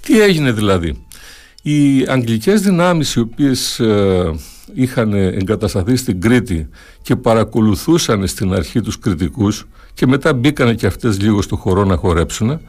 Τι 0.00 0.20
έγινε 0.20 0.52
δηλαδή; 0.52 1.06
Οι 1.62 2.06
αγγλικές 2.08 2.60
δυνάμεις 2.60 3.14
οι 3.14 3.20
οποίες 3.20 3.80
ε, 3.80 4.34
είχαν 4.74 5.12
εγκατασταθεί 5.12 5.96
στην 5.96 6.20
Κρήτη 6.20 6.68
και 7.02 7.16
παρακολουθούσαν 7.16 8.26
στην 8.26 8.52
αρχή 8.52 8.80
τους 8.80 8.98
κριτικούς 8.98 9.66
και 9.94 10.06
μετά 10.06 10.34
μπήκανε 10.34 10.74
και 10.74 10.86
αυτές 10.86 11.20
λίγο 11.20 11.42
στο 11.42 11.56
χώρο 11.56 11.84
να 11.84 11.96
χορέψουν 11.96 12.60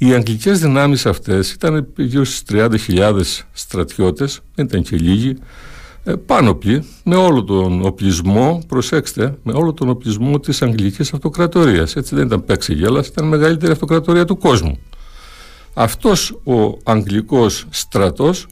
οι 0.00 0.14
αγγλικές 0.14 0.60
δυνάμεις 0.60 1.06
αυτές 1.06 1.52
ήταν 1.52 1.88
γύρω 1.96 2.24
στις 2.24 2.42
30.000 2.88 3.20
στρατιώτες, 3.52 4.40
δεν 4.54 4.64
ήταν 4.64 4.82
και 4.82 4.96
λίγοι, 4.96 5.28
ε, 5.28 5.36
πάνωπλοι 6.16 6.84
με 7.04 7.16
όλο 7.16 7.44
τον 7.44 7.84
οπλισμό, 7.84 8.62
προσέξτε, 8.68 9.38
με 9.42 9.52
όλο 9.52 9.72
τον 9.72 9.88
οπλισμό 9.88 10.40
της 10.40 10.62
Αγγλικής 10.62 11.12
Αυτοκρατορίας. 11.12 11.96
Έτσι 11.96 12.14
δεν 12.14 12.26
ήταν 12.26 12.44
παίξη 12.44 12.74
γέλας, 12.74 13.06
ήταν 13.06 13.24
η 13.24 13.28
μεγαλύτερη 13.28 13.72
αυτοκρατορία 13.72 14.24
του 14.24 14.38
κόσμου. 14.38 14.78
Αυτός 15.74 16.30
ο 16.44 16.78
Αγγλικός 16.84 17.66
στρατός 17.70 18.46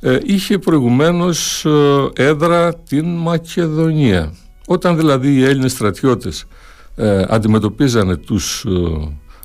ε, 0.00 0.18
είχε 0.24 0.58
προηγουμένως 0.58 1.64
ε, 1.64 2.24
έδρα 2.24 2.74
την 2.74 3.16
Μακεδονία. 3.16 4.34
Όταν 4.66 4.96
δηλαδή 4.96 5.34
οι 5.34 5.44
Έλληνες 5.44 5.72
στρατιώτες 5.72 6.44
ε, 6.96 7.24
αντιμετωπίζανε 7.28 8.16
τους 8.16 8.66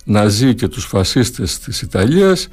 Ναζί 0.06 0.56
και 0.56 0.68
τους 0.68 0.86
φασίστες 0.86 1.60
της 1.60 1.82
Ιταλίας 1.82 2.48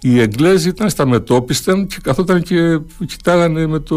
οι 0.00 0.20
Εγγλέζοι 0.20 0.68
ήταν 0.68 0.90
στα 0.90 1.06
μετόπιστα 1.06 1.84
και 1.84 1.96
καθόταν 2.02 2.42
και 2.42 2.80
κοιτάγανε 3.06 3.66
με, 3.66 3.78
το, 3.78 3.96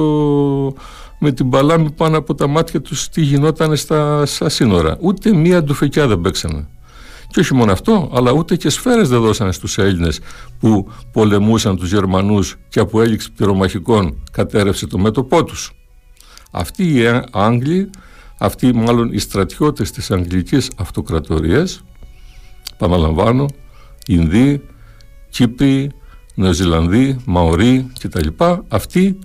με 1.19 1.31
την 1.31 1.49
παλάμη 1.49 1.91
πάνω 1.91 2.17
από 2.17 2.35
τα 2.35 2.47
μάτια 2.47 2.81
τους 2.81 3.09
τι 3.09 3.21
γινόταν 3.21 3.75
στα, 3.75 4.25
στα 4.25 4.49
σύνορα. 4.49 4.97
Ούτε 4.99 5.33
μία 5.33 5.63
ντουφεκιά 5.63 6.07
δεν 6.07 6.21
παίξανε. 6.21 6.67
Και 7.27 7.39
όχι 7.39 7.53
μόνο 7.53 7.71
αυτό, 7.71 8.11
αλλά 8.13 8.31
ούτε 8.31 8.55
και 8.55 8.69
σφαίρες 8.69 9.09
δεν 9.09 9.21
δώσανε 9.21 9.51
στους 9.51 9.77
Έλληνες 9.77 10.19
που 10.59 10.91
πολεμούσαν 11.11 11.77
τους 11.77 11.91
Γερμανούς 11.91 12.55
και 12.69 12.79
από 12.79 13.01
έληξη 13.01 13.31
πυρομαχικών 13.31 14.23
κατέρευσε 14.31 14.87
το 14.87 14.97
μέτωπό 14.97 15.43
τους. 15.43 15.71
Αυτοί 16.51 16.83
οι 16.83 17.03
Άγγλοι, 17.31 17.89
αυτοί 18.37 18.73
μάλλον 18.73 19.13
οι 19.13 19.17
στρατιώτες 19.17 19.91
της 19.91 20.11
Αγγλικής 20.11 20.69
Αυτοκρατορίας, 20.75 21.83
επαναλαμβάνω, 22.73 23.45
Ινδοί, 24.07 24.61
Κύπροι, 25.31 25.91
Νεοζηλανδοί, 26.35 27.17
Μαωροί 27.25 27.91
κτλ. 27.99 28.27
Αυτοί 28.67 29.19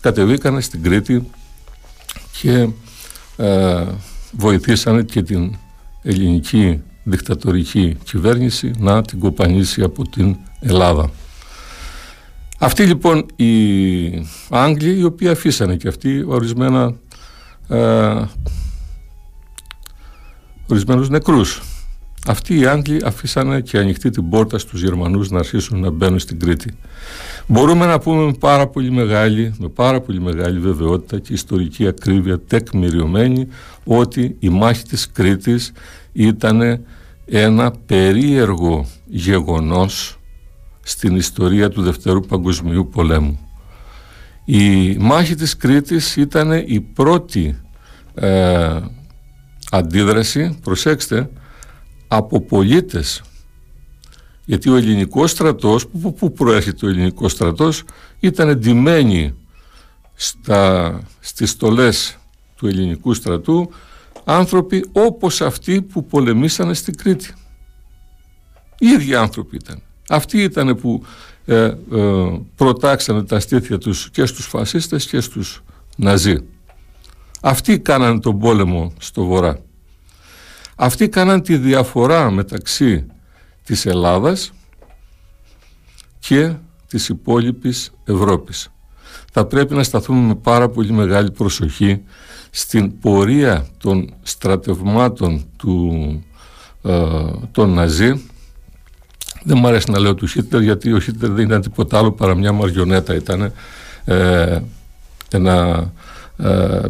κατεβήκανε 0.00 0.60
στην 0.60 0.82
Κρήτη 0.82 1.30
και 2.40 2.68
ε, 3.36 3.84
βοηθήσανε 4.32 5.02
και 5.02 5.22
την 5.22 5.56
ελληνική 6.02 6.82
δικτατορική 7.02 7.96
κυβέρνηση 8.04 8.70
να 8.78 9.02
την 9.02 9.18
κοπανίσει 9.18 9.82
από 9.82 10.08
την 10.08 10.36
Ελλάδα. 10.60 11.10
Αυτοί 12.58 12.84
λοιπόν 12.84 13.26
οι 13.36 14.26
Άγγλοι 14.50 14.98
οι 14.98 15.04
οποίοι 15.04 15.28
αφήσανε 15.28 15.76
και 15.76 15.88
αυτοί 15.88 16.24
ορισμένα 16.26 16.94
ε, 17.68 18.24
ορισμένους 20.66 21.08
νεκρούς 21.08 21.62
αυτοί 22.26 22.58
οι 22.58 22.66
Άγγλοι 22.66 23.00
αφήσανε 23.04 23.60
και 23.60 23.78
ανοιχτή 23.78 24.10
την 24.10 24.28
πόρτα 24.28 24.58
στους 24.58 24.82
Γερμανούς 24.82 25.30
να 25.30 25.38
αρχίσουν 25.38 25.80
να 25.80 25.90
μπαίνουν 25.90 26.18
στην 26.18 26.40
Κρήτη. 26.40 26.74
Μπορούμε 27.46 27.86
να 27.86 27.98
πούμε 27.98 28.24
με 28.24 28.32
πάρα 28.32 28.66
πολύ 28.66 28.90
μεγάλη, 28.90 29.54
με 29.58 29.68
πάρα 29.68 30.00
πολύ 30.00 30.20
μεγάλη 30.20 30.58
βεβαιότητα 30.58 31.18
και 31.18 31.32
ιστορική 31.32 31.86
ακρίβεια 31.86 32.40
τεκμηριωμένη 32.40 33.48
ότι 33.84 34.36
η 34.38 34.48
μάχη 34.48 34.82
της 34.82 35.10
Κρήτης 35.12 35.72
ήταν 36.12 36.84
ένα 37.26 37.72
περίεργο 37.86 38.86
γεγονός 39.06 40.18
στην 40.80 41.16
ιστορία 41.16 41.68
του 41.68 41.82
Δευτέρου 41.82 42.20
Παγκοσμίου 42.20 42.88
Πολέμου. 42.92 43.38
Η 44.44 44.96
μάχη 44.98 45.34
της 45.34 45.56
Κρήτης 45.56 46.16
ήταν 46.16 46.52
η 46.52 46.80
πρώτη 46.80 47.56
ε, 48.14 48.80
αντίδραση, 49.70 50.58
προσέξτε, 50.62 51.30
από 52.16 52.40
πολίτες 52.40 53.22
γιατί 54.44 54.70
ο 54.70 54.76
ελληνικός 54.76 55.30
στρατός, 55.30 55.86
που, 55.88 56.14
που 56.14 56.32
προέρχεται 56.32 56.86
ο 56.86 56.88
ελληνικός 56.88 57.32
στρατός 57.32 57.82
ήταν 58.20 58.48
εντυμένοι 58.48 59.34
στα, 60.14 61.00
στις 61.20 61.50
στολές 61.50 62.18
του 62.56 62.66
ελληνικού 62.66 63.14
στρατού 63.14 63.70
άνθρωποι 64.24 64.84
όπως 64.92 65.40
αυτοί 65.40 65.82
που 65.82 66.06
πολεμήσανε 66.06 66.74
στην 66.74 66.96
Κρήτη. 66.96 67.34
Οι 68.78 68.86
ίδιοι 68.86 69.14
άνθρωποι 69.14 69.56
ήταν. 69.56 69.82
Αυτοί 70.08 70.42
ήταν 70.42 70.76
που 70.76 71.04
ε, 71.44 71.64
ε, 71.64 71.76
προτάξανε 72.56 73.24
τα 73.24 73.40
στήθια 73.40 73.78
τους 73.78 74.10
και 74.10 74.26
στους 74.26 74.46
φασίστες 74.46 75.06
και 75.06 75.20
στους 75.20 75.62
Ναζί. 75.96 76.36
Αυτοί 77.40 77.78
κάνανε 77.78 78.20
τον 78.20 78.38
πόλεμο 78.38 78.92
στο 78.98 79.24
βορρά. 79.24 79.63
Αυτοί 80.76 81.08
κάναν 81.08 81.42
τη 81.42 81.56
διαφορά 81.56 82.30
μεταξύ 82.30 83.06
της 83.64 83.86
Ελλάδας 83.86 84.52
και 86.18 86.52
της 86.88 87.08
υπόλοιπης 87.08 87.92
Ευρώπης. 88.04 88.68
Θα 89.32 89.44
πρέπει 89.44 89.74
να 89.74 89.82
σταθούμε 89.82 90.26
με 90.26 90.34
πάρα 90.34 90.68
πολύ 90.68 90.92
μεγάλη 90.92 91.30
προσοχή 91.30 92.02
στην 92.50 92.98
πορεία 92.98 93.66
των 93.78 94.14
στρατευμάτων 94.22 95.44
του, 95.56 96.22
ε, 96.82 97.24
των 97.52 97.70
Ναζί 97.70 98.22
δεν 99.46 99.58
μου 99.58 99.66
αρέσει 99.66 99.90
να 99.90 99.98
λέω 99.98 100.14
του 100.14 100.26
Χίτλερ 100.26 100.62
γιατί 100.62 100.92
ο 100.92 101.00
Χίτλερ 101.00 101.30
δεν 101.30 101.44
ήταν 101.44 101.60
τίποτα 101.60 101.98
άλλο 101.98 102.12
παρά 102.12 102.34
μια 102.34 102.52
μαριονέτα 102.52 103.14
ήταν 103.14 103.52
ε, 104.04 104.58
ένα 105.30 105.52
ε, 105.52 105.92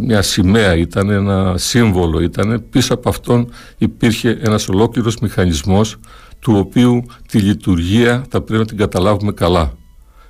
μια 0.00 0.22
σημαία 0.22 0.76
ήταν, 0.76 1.10
ένα 1.10 1.58
σύμβολο 1.58 2.20
ήταν, 2.20 2.64
πίσω 2.70 2.94
από 2.94 3.08
αυτόν 3.08 3.50
υπήρχε 3.78 4.38
ένας 4.42 4.68
ολόκληρος 4.68 5.18
μηχανισμός 5.18 5.96
του 6.38 6.56
οποίου 6.56 7.04
τη 7.28 7.38
λειτουργία 7.38 8.24
θα 8.28 8.40
πρέπει 8.40 8.60
να 8.60 8.66
την 8.66 8.76
καταλάβουμε 8.76 9.32
καλά. 9.32 9.72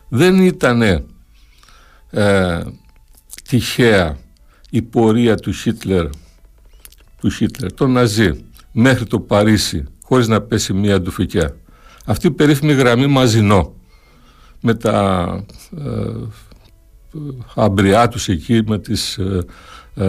Δεν 0.09 0.43
ήταν 0.43 0.83
ε, 2.11 2.63
τυχαία 3.49 4.17
η 4.71 4.83
πορεία 4.83 5.37
του 5.37 5.53
Χίτλερ 5.53 6.07
του 7.25 7.31
Χίτλερ, 7.31 7.73
τον 7.73 7.93
Ναζί, 7.93 8.45
μέχρι 8.73 9.05
το 9.07 9.21
Παρίσι, 9.21 9.85
χωρίς 10.03 10.29
να 10.29 10.41
πέσει 10.41 10.73
μία 10.73 11.01
ντουφικιά. 11.01 11.57
Αυτή 12.05 12.27
η 12.27 12.31
περίφημη 12.31 12.73
γραμμή 12.73 13.07
Μαζινό, 13.07 13.75
με 14.61 14.75
τα 14.75 15.27
ε, 15.79 16.11
αμπριά 17.55 18.09
τους 18.09 18.29
εκεί, 18.29 18.63
με 18.67 18.79
τις 18.79 19.19
ε, 19.19 19.45
ε, 19.95 20.05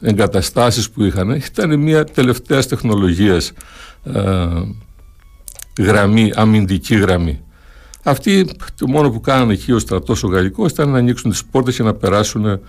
εγκαταστάσεις 0.00 0.90
που 0.90 1.04
είχαν, 1.04 1.30
ήταν 1.30 1.78
μία 1.78 2.04
τελευταίας 2.04 2.66
τεχνολογίας 2.66 3.52
ε, 4.04 4.46
γραμμή, 5.78 6.32
αμυντική 6.34 6.96
γραμμή. 6.96 7.40
Αυτοί 8.02 8.50
το 8.78 8.88
μόνο 8.88 9.10
που 9.10 9.20
κάνανε 9.20 9.52
εκεί 9.52 9.72
ο 9.72 9.78
στρατός 9.78 10.22
ο 10.22 10.26
γαλλικός 10.26 10.70
ήταν 10.70 10.90
να 10.90 10.98
ανοίξουν 10.98 11.30
τις 11.30 11.44
πόρτες 11.44 11.76
και 11.76 11.82
να 11.82 11.94
περάσουν 11.94 12.46
ε, 12.46 12.60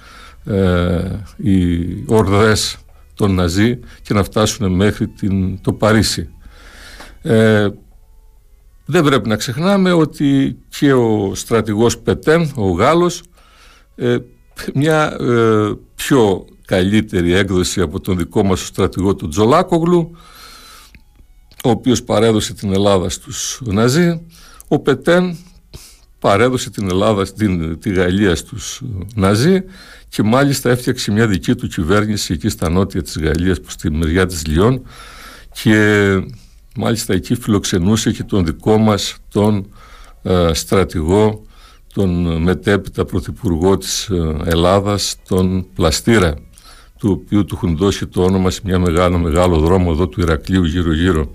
οι 1.37 1.77
ορδές 2.05 2.77
των 3.13 3.33
Ναζί 3.33 3.79
και 4.01 4.13
να 4.13 4.23
φτάσουν 4.23 4.71
μέχρι 4.71 5.07
την, 5.07 5.61
το 5.61 5.73
Παρίσι. 5.73 6.29
Ε, 7.21 7.67
δεν 8.85 9.03
πρέπει 9.03 9.29
να 9.29 9.35
ξεχνάμε 9.35 9.91
ότι 9.91 10.57
και 10.69 10.93
ο 10.93 11.31
στρατηγός 11.35 11.97
Πετέν, 11.97 12.51
ο 12.55 12.69
Γάλλος, 12.69 13.21
ε, 13.95 14.17
μια 14.73 15.17
ε, 15.19 15.71
πιο 15.95 16.45
καλύτερη 16.65 17.33
έκδοση 17.33 17.81
από 17.81 17.99
τον 17.99 18.17
δικό 18.17 18.43
μας 18.43 18.65
στρατηγό 18.65 19.15
του 19.15 19.27
Τζολάκογλου, 19.27 20.17
ο 21.63 21.69
οποίος 21.69 22.03
παρέδωσε 22.03 22.53
την 22.53 22.73
Ελλάδα 22.73 23.09
στους 23.09 23.61
Ναζί, 23.65 24.21
ο 24.67 24.79
Πετέν 24.79 25.37
παρέδωσε 26.19 26.69
την 26.69 26.89
Ελλάδα, 26.89 27.31
την, 27.31 27.79
τη 27.79 27.93
Γαλλία 27.93 28.35
στους 28.35 28.81
Ναζί 29.15 29.63
και 30.09 30.23
μάλιστα 30.23 30.69
έφτιαξε 30.69 31.11
μια 31.11 31.27
δική 31.27 31.55
του 31.55 31.67
κυβέρνηση 31.67 32.33
εκεί 32.33 32.49
στα 32.49 32.69
νότια 32.69 33.01
της 33.03 33.17
Γαλλίας 33.17 33.61
που 33.61 33.69
στη 33.69 33.91
μεριά 33.91 34.25
της 34.25 34.45
Λιών 34.45 34.81
και 35.51 36.09
μάλιστα 36.75 37.13
εκεί 37.13 37.35
φιλοξενούσε 37.35 38.11
και 38.11 38.23
τον 38.23 38.45
δικό 38.45 38.77
μας 38.77 39.15
τον 39.31 39.73
ε, 40.23 40.53
στρατηγό 40.53 41.45
τον 41.93 42.41
μετέπειτα 42.41 43.05
πρωθυπουργό 43.05 43.77
της 43.77 44.09
ε, 44.09 44.37
Ελλάδας 44.45 45.15
τον 45.27 45.65
Πλαστήρα 45.75 46.35
του 46.97 47.19
οποίου 47.21 47.45
του 47.45 47.55
έχουν 47.55 47.77
δώσει 47.77 48.07
το 48.07 48.23
όνομα 48.23 48.49
σε 48.49 48.61
μια 48.63 48.79
μεγάλο 48.79 49.17
μεγάλο 49.17 49.57
δρόμο 49.57 49.89
εδώ 49.93 50.07
του 50.07 50.21
Ηρακλείου 50.21 50.63
γύρω 50.63 50.93
γύρω 50.93 51.31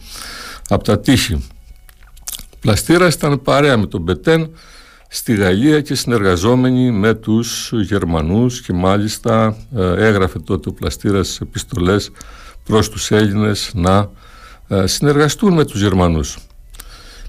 από 0.69 0.85
τα 0.85 1.01
τείχη 1.01 1.47
Πλαστήρας 2.61 3.15
ήταν 3.15 3.43
παρέα 3.43 3.77
με 3.77 3.87
τον 3.87 4.01
Μπετέν 4.01 4.51
στη 5.09 5.35
Γαλλία 5.35 5.81
και 5.81 5.95
συνεργαζόμενοι 5.95 6.91
με 6.91 7.15
τους 7.15 7.73
Γερμανούς 7.73 8.61
και 8.61 8.73
μάλιστα 8.73 9.57
ε, 9.77 10.07
έγραφε 10.07 10.39
τότε 10.39 10.69
ο 10.69 10.73
Πλαστήρας 10.73 11.41
επιστολές 11.41 12.11
προς 12.65 12.91
τους 12.91 13.11
Έλληνες 13.11 13.71
να 13.75 14.11
ε, 14.69 14.87
συνεργαστούν 14.87 15.55
με 15.55 15.65
τους 15.65 15.81
Γερμανούς. 15.81 16.39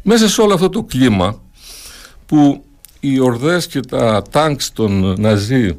Μέσα 0.03 0.29
σε 0.29 0.41
όλο 0.41 0.53
αυτό 0.53 0.69
το 0.69 0.83
κλίμα 0.83 1.41
που 2.25 2.65
οι 2.99 3.19
ορδές 3.19 3.67
και 3.67 3.79
τα 3.79 4.21
τάγκς 4.31 4.71
των 4.71 5.15
Ναζί 5.19 5.77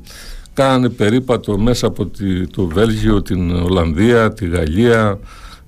κάνανε 0.53 0.89
περίπατο 0.89 1.59
μέσα 1.59 1.87
από 1.87 2.11
το 2.51 2.67
Βέλγιο, 2.67 3.23
την 3.23 3.51
Ολλανδία, 3.51 4.33
τη 4.33 4.49
Γαλλία, 4.49 5.19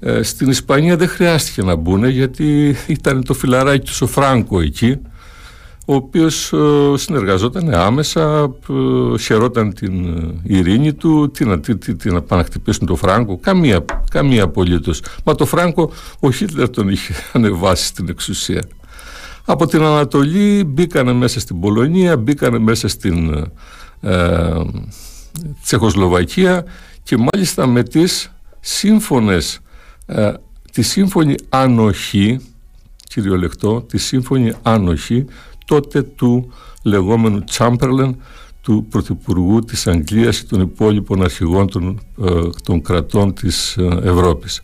ε, 0.00 0.22
στην 0.22 0.50
Ισπανία 0.50 0.96
δεν 0.96 1.08
χρειάστηκε 1.08 1.62
να 1.62 1.74
μπουν 1.74 2.04
γιατί 2.04 2.76
ήταν 2.86 3.24
το 3.24 3.34
φιλαράκι 3.34 3.90
του 3.90 3.96
ο 4.00 4.06
Φράγκο 4.06 4.60
εκεί 4.60 4.98
ο 5.90 5.94
οποίος 5.94 6.52
ε, 6.52 6.96
συνεργαζόταν 6.96 7.74
άμεσα, 7.74 8.50
ε, 9.14 9.18
χαιρόταν 9.18 9.74
την 9.74 10.16
ειρήνη 10.42 10.92
του, 10.94 11.30
τι 11.30 11.44
να, 11.44 11.60
τι, 11.60 11.76
τι, 11.76 11.94
τι 11.94 12.10
να 12.10 12.22
πάνε 12.22 12.40
να 12.42 12.46
χτυπήσουν 12.46 12.86
τον 12.86 12.96
Φράγκο, 12.96 13.38
καμία, 13.38 13.84
καμία 14.10 14.42
απολύτως. 14.42 15.02
Μα 15.24 15.34
το 15.34 15.46
Φράγκο 15.46 15.90
ο 16.20 16.30
Χίτλερ 16.30 16.70
τον 16.70 16.88
είχε 16.88 17.14
ανεβάσει 17.32 17.84
στην 17.86 18.08
εξουσία. 18.08 18.62
Από 19.44 19.66
την 19.66 19.82
Ανατολή 19.82 20.64
μπήκανε 20.64 21.12
μέσα 21.12 21.40
στην 21.40 21.60
Πολωνία, 21.60 22.16
μπήκανε 22.16 22.58
μέσα 22.58 22.88
στην 22.88 23.48
ε, 24.00 24.64
Τσεχοσλοβακία 25.62 26.64
και 27.02 27.16
μάλιστα 27.16 27.66
με 27.66 27.82
τις 27.82 28.32
σύμφωνες 28.60 29.60
ε, 30.06 30.32
τη 30.72 30.82
σύμφωνη 30.82 31.34
ανοχή, 31.48 32.40
κυριολεκτό, 33.08 33.80
τη 33.80 33.98
σύμφωνη 33.98 34.52
ανοχή 34.62 35.24
τότε 35.66 36.02
του 36.02 36.52
λεγόμενου 36.82 37.44
Τσάμπερλεν, 37.44 38.16
του 38.62 38.86
Πρωθυπουργού 38.90 39.60
της 39.60 39.86
Αγγλίας 39.86 40.40
και 40.40 40.46
των 40.48 40.60
υπόλοιπων 40.60 41.22
αρχηγών 41.22 41.70
των, 41.70 42.00
ε, 42.24 42.30
των 42.64 42.82
κρατών 42.82 43.34
της 43.34 43.76
ε, 43.76 44.00
Ευρώπης. 44.02 44.60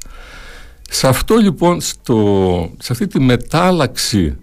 Σε 0.91 1.09
αυτό 1.09 1.37
λοιπόν, 1.37 1.81
στο, 1.81 2.71
σε 2.79 2.93
αυτή 2.93 3.07
τη 3.07 3.21
μετάλλαξη 3.21 4.37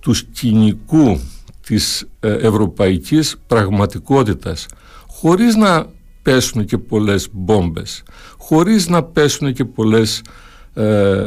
του 0.00 0.14
σκηνικού 0.14 1.20
της 1.66 2.08
ευρωπαϊκής 2.20 3.36
πραγματικότητας 3.46 4.66
χωρίς 5.08 5.56
να 5.56 5.86
πέσουν 6.22 6.64
και 6.64 6.78
πολλές 6.78 7.28
μπόμπες 7.32 8.02
χωρίς 8.38 8.88
να 8.88 9.02
πέσουν 9.02 9.52
και 9.52 9.64
πολλές 9.64 10.22
ε, 10.74 11.26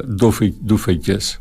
ντουφεκές. 0.66 1.40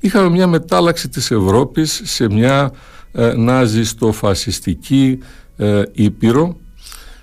Είχαμε 0.00 0.28
μια 0.28 0.46
μετάλλαξη 0.46 1.08
της 1.08 1.30
Ευρώπης 1.30 2.00
σε 2.04 2.30
μια 2.30 2.72
ε, 3.12 3.32
ναζιστοφασιστική 3.36 5.18
ε, 5.56 5.82
ήπειρο 5.92 6.56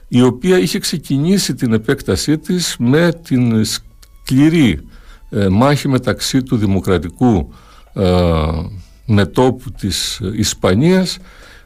η 0.08 0.22
οποία 0.22 0.60
είχε 0.60 0.80
ξεκινήσει 0.80 1.54
την 1.54 1.74
επέκτασή 1.74 2.38
της 2.38 2.76
με 2.80 3.12
την 3.24 3.66
σκληρή 3.66 4.80
ε, 5.30 5.48
μάχη 5.48 5.88
μεταξύ 5.88 6.44
του 6.44 6.58
δημοκρατικού 6.58 7.54
ε, 7.94 8.04
μετόπου 9.06 9.72
της 9.72 10.22
Ισπανίας 10.34 11.18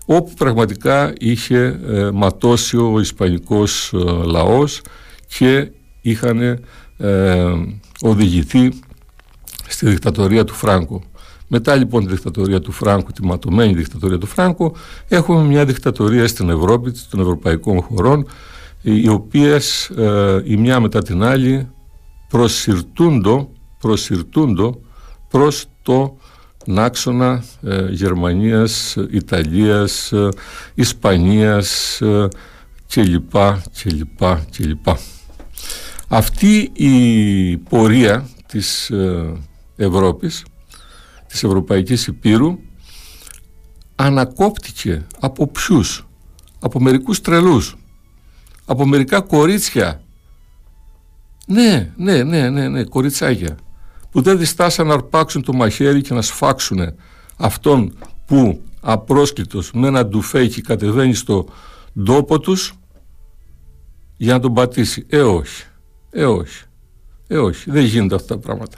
όπου 0.06 0.34
πραγματικά 0.34 1.13
είχε 1.19 1.80
ματώσει 2.13 2.78
ο 2.78 2.99
ισπανικός 2.99 3.93
λαός 4.25 4.82
και 5.38 5.71
είχαν 6.02 6.60
ε, 6.97 7.54
οδηγηθεί 8.02 8.73
στη 9.67 9.89
δικτατορία 9.89 10.43
του 10.43 10.54
Φράγκο. 10.54 11.02
Μετά 11.47 11.75
λοιπόν 11.75 12.06
τη 12.06 12.12
δικτατορία 12.12 12.60
του 12.62 12.71
Φράγκου, 12.71 13.12
τη 13.12 13.25
ματωμένη 13.25 13.73
δικτατορία 13.73 14.17
του 14.17 14.25
Φράγκο, 14.25 14.75
έχουμε 15.08 15.43
μια 15.43 15.65
δικτατορία 15.65 16.28
στην 16.28 16.49
Ευρώπη, 16.49 16.91
των 17.10 17.19
ευρωπαϊκών 17.19 17.82
χωρών, 17.82 18.28
οι 18.82 19.08
οποίες 19.08 19.89
ε, 19.89 20.41
η 20.45 20.58
μια 20.58 20.80
μετά 20.80 21.02
την 21.02 21.23
άλλη 21.23 21.67
προσυρτούντο, 22.28 23.49
προσυρτούντο 23.80 24.80
προς 25.30 25.65
το 25.82 26.17
νάξονα 26.69 27.43
ε, 27.63 27.88
Γερμανίας, 27.89 28.95
Ιταλίας, 29.12 30.12
ε, 30.12 30.29
Ισπανίας 30.73 32.01
ε, 32.01 32.27
κλπ. 32.93 33.32
κλπ. 33.84 34.19
κλπ. 34.58 34.88
Αυτή 36.08 36.71
η 36.73 37.58
πορεία 37.58 38.29
της 38.47 38.89
ε, 38.89 39.34
Ευρώπης, 39.75 40.45
της 41.27 41.43
Ευρωπαϊκής 41.43 42.08
Υπήρου 42.08 42.60
ανακόπτηκε 43.95 45.05
από 45.19 45.47
ποιους, 45.47 46.08
από 46.60 46.79
μερικούς 46.79 47.21
τρελούς, 47.21 47.77
από 48.65 48.86
μερικά 48.86 49.21
κορίτσια. 49.21 50.01
Ναι, 51.47 51.93
ναι, 51.95 52.23
ναι, 52.23 52.49
ναι, 52.49 52.67
ναι, 52.67 52.84
κοριτσάκια 52.84 53.58
που 54.12 54.22
δεν 54.22 54.38
διστάσαν 54.38 54.88
να 54.88 54.93
αρπάξουν 54.93 55.43
το 55.43 55.54
μαχαίρι 55.54 56.02
και 56.02 56.13
να 56.13 56.22
σφάξουν 56.22 56.80
αυτόν 57.38 57.93
που 58.26 58.62
απρόσκλητος 58.82 59.72
με 59.74 59.88
ένα 59.88 60.06
ντουφέκι 60.06 60.62
κατεβαίνει 60.62 61.13
στο 61.13 61.45
τόπο 62.04 62.39
τους 62.39 62.74
για 64.17 64.34
να 64.34 64.39
τον 64.39 64.54
πατήσει. 64.54 65.06
Ε, 65.10 65.22
όχι. 65.22 65.63
Ε, 66.12 66.26
όχι. 66.26 66.63
Ε, 67.28 67.38
όχι. 67.38 67.72
Δεν 67.72 67.84
γίνονται 67.84 68.15
αυτά 68.15 68.36
τα 68.36 68.39
πράγματα. 68.39 68.78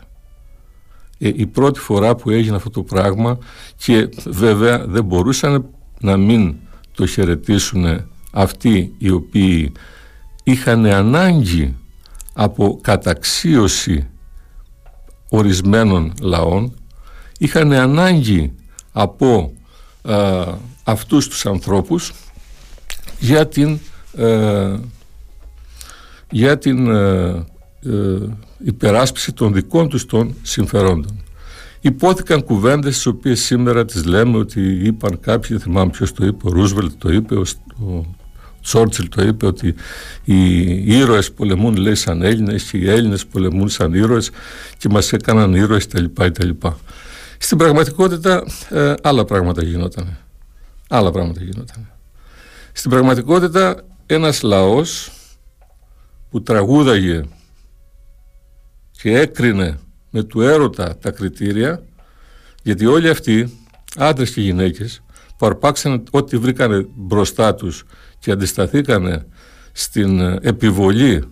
Ε, 1.17 1.31
η 1.35 1.45
πρώτη 1.45 1.79
φορά 1.79 2.15
που 2.15 2.29
έγινε 2.29 2.55
αυτό 2.55 2.69
το 2.69 2.83
πράγμα 2.83 3.37
και 3.75 4.09
βέβαια 4.25 4.85
δεν 4.87 5.03
μπορούσαν 5.03 5.69
να 5.99 6.17
μην 6.17 6.55
το 6.95 7.05
χαιρετήσουν 7.05 8.05
αυτοί 8.31 8.95
οι 8.97 9.09
οποίοι 9.09 9.71
είχαν 10.43 10.85
ανάγκη 10.85 11.75
από 12.33 12.79
καταξίωση 12.81 14.07
ορισμένων 15.33 16.13
λαών 16.21 16.73
είχαν 17.37 17.71
ανάγκη 17.71 18.53
από 18.91 19.53
α, 20.01 20.43
αυτούς 20.83 21.27
τους 21.27 21.45
ανθρώπους 21.45 22.13
για 23.19 23.47
την 23.47 23.79
ε, 24.17 24.75
για 26.31 26.57
την 26.57 26.87
ε, 26.87 27.45
ε, 27.85 28.17
υπεράσπιση 28.57 29.33
των 29.33 29.53
δικών 29.53 29.89
τους 29.89 30.05
των 30.05 30.35
συμφερόντων. 30.41 31.23
Υπόθηκαν 31.81 32.43
κουβέντες 32.43 32.95
τις 32.95 33.05
οποίες 33.05 33.41
σήμερα 33.41 33.85
τις 33.85 34.05
λέμε 34.05 34.37
ότι 34.37 34.61
είπαν 34.61 35.19
κάποιοι, 35.19 35.49
δεν 35.49 35.59
θυμάμαι 35.59 35.91
ποιος 35.91 36.13
το 36.13 36.25
είπε, 36.25 36.47
ο 36.47 36.49
Ρούσβελτ 36.49 36.91
το 36.97 37.11
είπε, 37.11 37.35
ο, 37.35 37.43
ο 37.85 38.05
Τσόρτσιλ 38.61 39.09
το 39.09 39.21
είπε 39.21 39.45
ότι 39.45 39.75
οι 40.23 40.97
ήρωες 40.97 41.31
πολεμούν 41.31 41.75
λέει 41.75 41.95
σαν 41.95 42.21
Έλληνες 42.21 42.63
και 42.63 42.77
οι 42.77 42.89
Έλληνες 42.89 43.25
πολεμούν 43.25 43.69
σαν 43.69 43.93
ήρωες 43.93 44.31
και 44.77 44.89
μας 44.89 45.13
έκαναν 45.13 45.53
ήρωες 45.55 45.87
κτλ. 45.87 46.49
Στην 47.37 47.57
πραγματικότητα 47.57 48.43
ε, 48.69 48.93
άλλα 49.01 49.25
πράγματα 49.25 49.63
γινόταν. 49.63 50.17
Άλλα 50.89 51.11
πράγματα 51.11 51.43
γινόταν. 51.43 51.91
Στην 52.71 52.89
πραγματικότητα 52.89 53.83
ένας 54.05 54.41
λαός 54.41 55.11
που 56.29 56.41
τραγούδαγε 56.41 57.21
και 58.91 59.19
έκρινε 59.19 59.79
με 60.09 60.23
του 60.23 60.41
έρωτα 60.41 60.97
τα 60.97 61.11
κριτήρια 61.11 61.83
γιατί 62.63 62.85
όλοι 62.85 63.09
αυτοί, 63.09 63.57
άντρες 63.97 64.31
και 64.31 64.41
γυναίκες 64.41 65.01
που 65.37 65.45
αρπάξαν 65.45 66.03
ό,τι 66.11 66.37
βρήκανε 66.37 66.87
μπροστά 66.95 67.55
τους 67.55 67.83
και 68.21 68.31
αντισταθήκανε 68.31 69.25
στην 69.71 70.19
επιβολή 70.41 71.23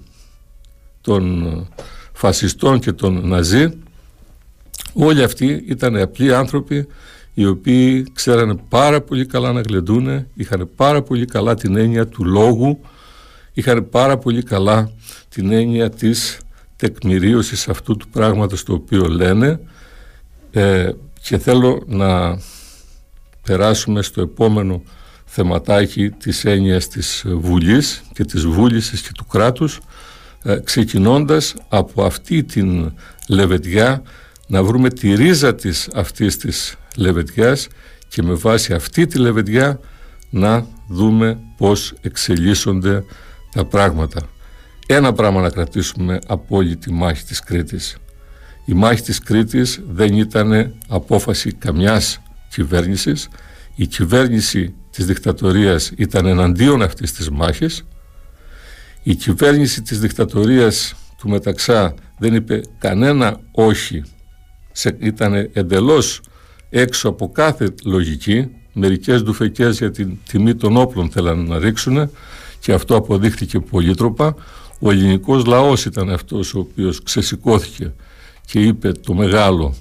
των 1.01 1.67
φασιστών 2.13 2.79
και 2.79 2.91
των 2.91 3.27
ναζί. 3.27 3.69
Όλοι 4.93 5.23
αυτοί 5.23 5.63
ήταν 5.67 5.97
απλοί 5.97 6.33
άνθρωποι 6.35 6.87
οι 7.33 7.45
οποίοι 7.45 8.11
ξέρανε 8.13 8.55
πάρα 8.69 9.01
πολύ 9.01 9.25
καλά 9.25 9.51
να 9.51 9.61
γλεντούν, 9.61 10.25
είχαν 10.33 10.69
πάρα 10.75 11.01
πολύ 11.01 11.25
καλά 11.25 11.55
την 11.55 11.77
έννοια 11.77 12.07
του 12.07 12.25
λόγου, 12.25 12.79
είχαν 13.53 13.89
πάρα 13.89 14.17
πολύ 14.17 14.43
καλά 14.43 14.91
την 15.29 15.51
έννοια 15.51 15.89
της 15.89 16.39
τεκμηρίωσης 16.75 17.67
αυτού 17.67 17.97
του 17.97 18.09
πράγματος 18.09 18.63
το 18.63 18.73
οποίο 18.73 19.07
λένε. 19.07 19.59
Ε, 20.51 20.91
και 21.21 21.37
θέλω 21.37 21.83
να 21.87 22.39
περάσουμε 23.43 24.01
στο 24.01 24.21
επόμενο 24.21 24.81
θεματάκι 25.31 26.09
της 26.09 26.45
έννοιας 26.45 26.87
της 26.87 27.23
Βουλής 27.27 28.01
και 28.13 28.25
της 28.25 28.45
βούλησης 28.45 29.01
και 29.01 29.09
του 29.17 29.25
κράτους 29.25 29.79
ε, 30.43 30.59
ξεκινώντας 30.63 31.53
από 31.69 32.03
αυτή 32.03 32.43
την 32.43 32.93
λεβεντιά 33.27 34.01
να 34.47 34.63
βρούμε 34.63 34.89
τη 34.89 35.15
ρίζα 35.15 35.55
της 35.55 35.89
αυτής 35.93 36.37
της 36.37 36.75
λεβεντιάς 36.95 37.67
και 38.07 38.23
με 38.23 38.33
βάση 38.33 38.73
αυτή 38.73 39.07
τη 39.07 39.17
λεβεντιά 39.17 39.79
να 40.29 40.65
δούμε 40.87 41.39
πώς 41.57 41.93
εξελίσσονται 42.01 43.03
τα 43.51 43.65
πράγματα. 43.65 44.21
Ένα 44.87 45.13
πράγμα 45.13 45.41
να 45.41 45.49
κρατήσουμε 45.49 46.19
από 46.27 46.55
όλη 46.55 46.77
τη 46.77 46.91
μάχη 46.91 47.23
της 47.23 47.39
Κρήτης. 47.39 47.97
Η 48.65 48.73
μάχη 48.73 49.01
της 49.01 49.19
Κρήτης 49.19 49.81
δεν 49.87 50.13
ήταν 50.13 50.73
απόφαση 50.87 51.53
καμιάς 51.53 52.21
κυβέρνησης. 52.49 53.27
Η 53.75 53.87
κυβέρνηση 53.87 54.73
της 54.99 55.07
δικτατορίας 55.07 55.91
ήταν 55.97 56.25
εναντίον 56.25 56.81
αυτής 56.81 57.13
της 57.13 57.29
μάχης. 57.29 57.85
Η 59.03 59.15
κυβέρνηση 59.15 59.81
της 59.81 59.99
δικτατορίας 59.99 60.95
του 61.17 61.29
Μεταξά 61.29 61.93
δεν 62.17 62.33
είπε 62.33 62.61
κανένα 62.77 63.39
όχι. 63.51 64.03
Ήταν 64.99 65.49
εντελώς 65.53 66.21
έξω 66.69 67.09
από 67.09 67.31
κάθε 67.31 67.73
λογική. 67.83 68.47
Μερικές 68.73 69.23
ντουφεκές 69.23 69.77
για 69.77 69.91
την 69.91 70.17
τιμή 70.29 70.55
των 70.55 70.77
όπλων 70.77 71.09
θέλανε 71.09 71.47
να 71.47 71.59
ρίξουν 71.59 72.11
και 72.59 72.73
αυτό 72.73 72.95
αποδείχθηκε 72.95 73.59
πολύτροπα. 73.59 74.35
Ο 74.79 74.91
ελληνικός 74.91 75.45
λαός 75.45 75.85
ήταν 75.85 76.09
αυτός 76.09 76.53
ο 76.53 76.59
οποίος 76.59 77.03
ξεσηκώθηκε 77.03 77.93
και 78.45 78.59
είπε 78.59 78.91
το 78.91 79.13
μεγάλο 79.13 79.75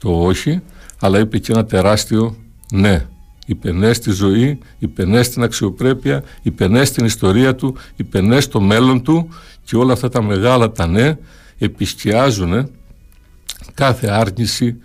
το 0.00 0.22
όχι, 0.24 0.62
αλλά 1.00 1.18
είπε 1.18 1.38
και 1.38 1.52
ένα 1.52 1.64
τεράστιο 1.64 2.36
ναι. 2.72 3.06
Είπε 3.48 3.72
ναι 3.72 3.92
στη 3.92 4.10
ζωή, 4.10 4.58
είπε 4.78 5.04
ναι 5.04 5.22
στην 5.22 5.42
αξιοπρέπεια, 5.42 6.22
είπε 6.42 6.68
ναι 6.68 6.84
στην 6.84 7.04
ιστορία 7.04 7.54
του, 7.54 7.76
είπε 7.96 8.20
ναι 8.20 8.40
στο 8.40 8.60
μέλλον 8.60 9.02
του 9.02 9.28
και 9.64 9.76
όλα 9.76 9.92
αυτά 9.92 10.08
τα 10.08 10.22
μεγάλα 10.22 10.72
τα 10.72 10.86
ναι 10.86 11.16
επισκιάζουν 11.58 12.70
κάθε 13.74 14.08
άρνηση, 14.08 14.76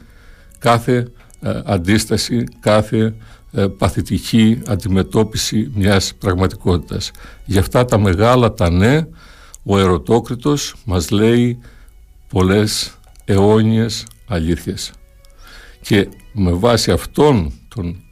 κάθε 0.60 1.08
ε, 1.42 1.62
αντίσταση, 1.66 2.44
κάθε 2.60 3.14
ε, 3.52 3.66
παθητική 3.68 4.62
αντιμετώπιση 4.68 5.72
μιας 5.76 6.14
πραγματικότητας. 6.20 7.12
Γι' 7.46 7.58
αυτά 7.58 7.86
τα 7.86 7.98
μεγάλα 8.00 8.54
τα 8.54 8.70
ναι, 8.70 9.08
ο 9.64 9.80
Ερωτόκριτος 9.80 10.76
μας 10.86 11.10
λέει 11.10 11.60
πολλές 12.30 12.98
αιώνιες 13.26 14.06
αλήθειες. 14.28 14.92
Και 15.82 16.08
με 16.34 16.52
βάση 16.52 16.92
αυτόν, 16.92 17.52
τον, 17.68 18.04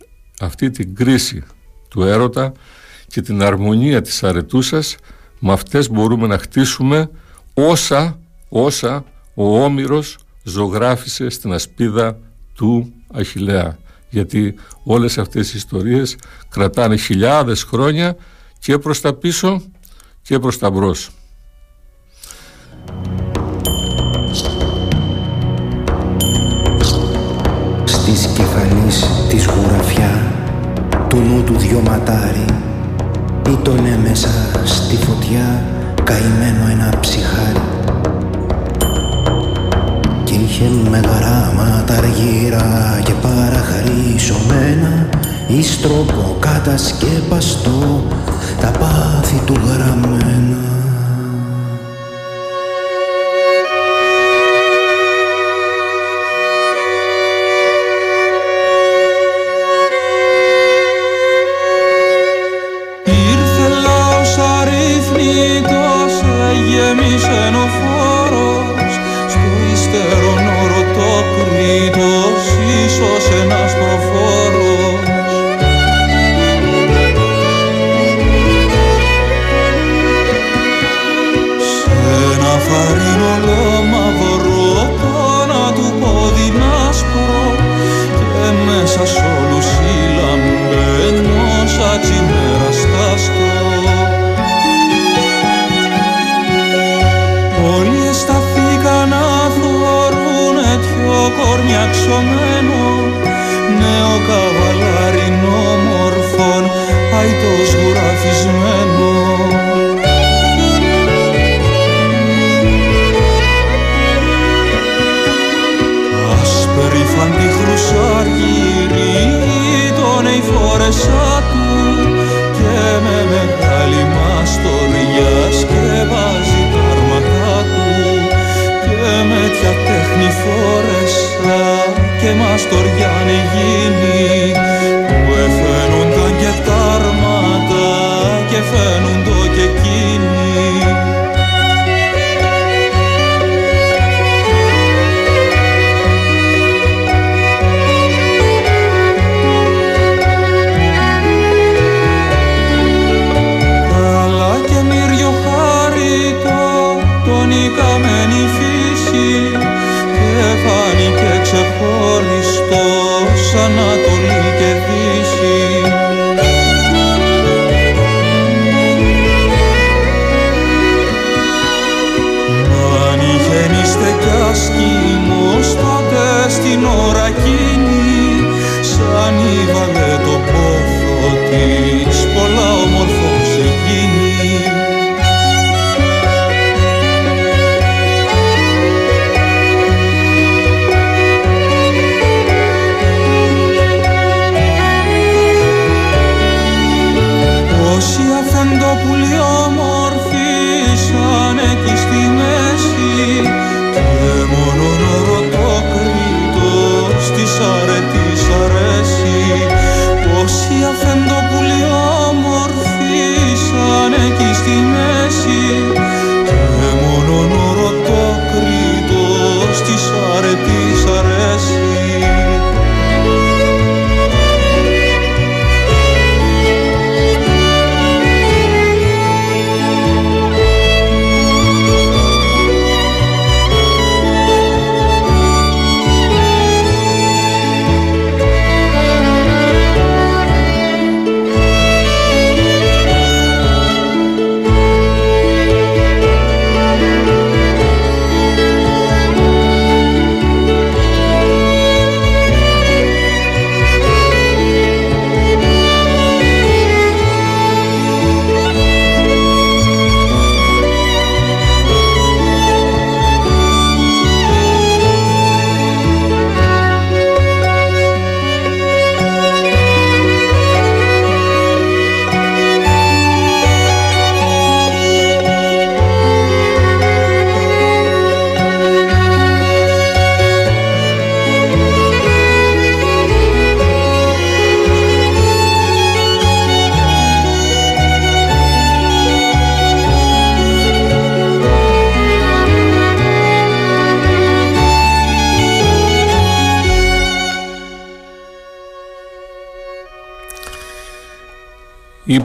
αυτή 0.42 0.70
την 0.70 0.96
κρίση 0.96 1.44
του 1.90 2.04
έρωτα 2.04 2.52
και 3.08 3.22
την 3.22 3.44
αρμονία 3.44 4.02
της 4.02 4.24
αρετούσας, 4.24 4.96
με 5.40 5.52
αυτές 5.52 5.90
μπορούμε 5.90 6.28
να 6.28 6.38
χτίσουμε 6.38 7.10
όσα, 7.54 8.20
όσα 8.50 9.04
ο 9.34 9.64
Όμηρος 9.64 10.18
ζωγράφισε 10.44 11.30
στην 11.30 11.54
ασπίδα 11.54 12.18
του 12.56 12.94
Αχιλέα 13.14 13.78
γιατί 14.12 14.56
όλες 14.84 15.18
αυτές 15.18 15.54
οι 15.54 15.58
ιστορίες 15.58 16.16
κρατάνε 16.50 16.96
χιλιάδες 16.96 17.64
χρόνια 17.64 18.16
και 18.60 18.78
προς 18.78 19.02
τα 19.02 19.14
πίσω 19.14 19.62
και 20.22 20.40
προς 20.40 20.58
τα 20.58 20.70
μπρος. 20.70 21.10
Στις 28.14 28.26
κεφαλής 28.26 29.06
της 29.30 29.46
γουραφιά 29.46 30.12
του 31.08 31.18
νου 31.18 31.44
του 31.44 31.58
δυο 31.58 31.82
ματάρι 31.82 32.46
ήτονε 33.50 34.00
μέσα 34.04 34.28
στη 34.66 34.96
φωτιά 34.96 35.64
καημένο 36.04 36.70
ένα 36.72 37.00
ψυχάρι. 37.00 37.62
Κι 40.24 40.40
είχε 40.44 40.70
με 40.90 40.98
γράμματα 40.98 41.94
αργύρα 41.94 43.00
και 43.04 43.14
παραχαρίσωμένα 43.14 45.10
Ιστροπο 45.48 46.38
κατασκέπαστο 46.40 48.04
τα 48.62 48.72
πάθη 48.80 49.42
του 49.46 49.54
γραμμένα 49.54 50.71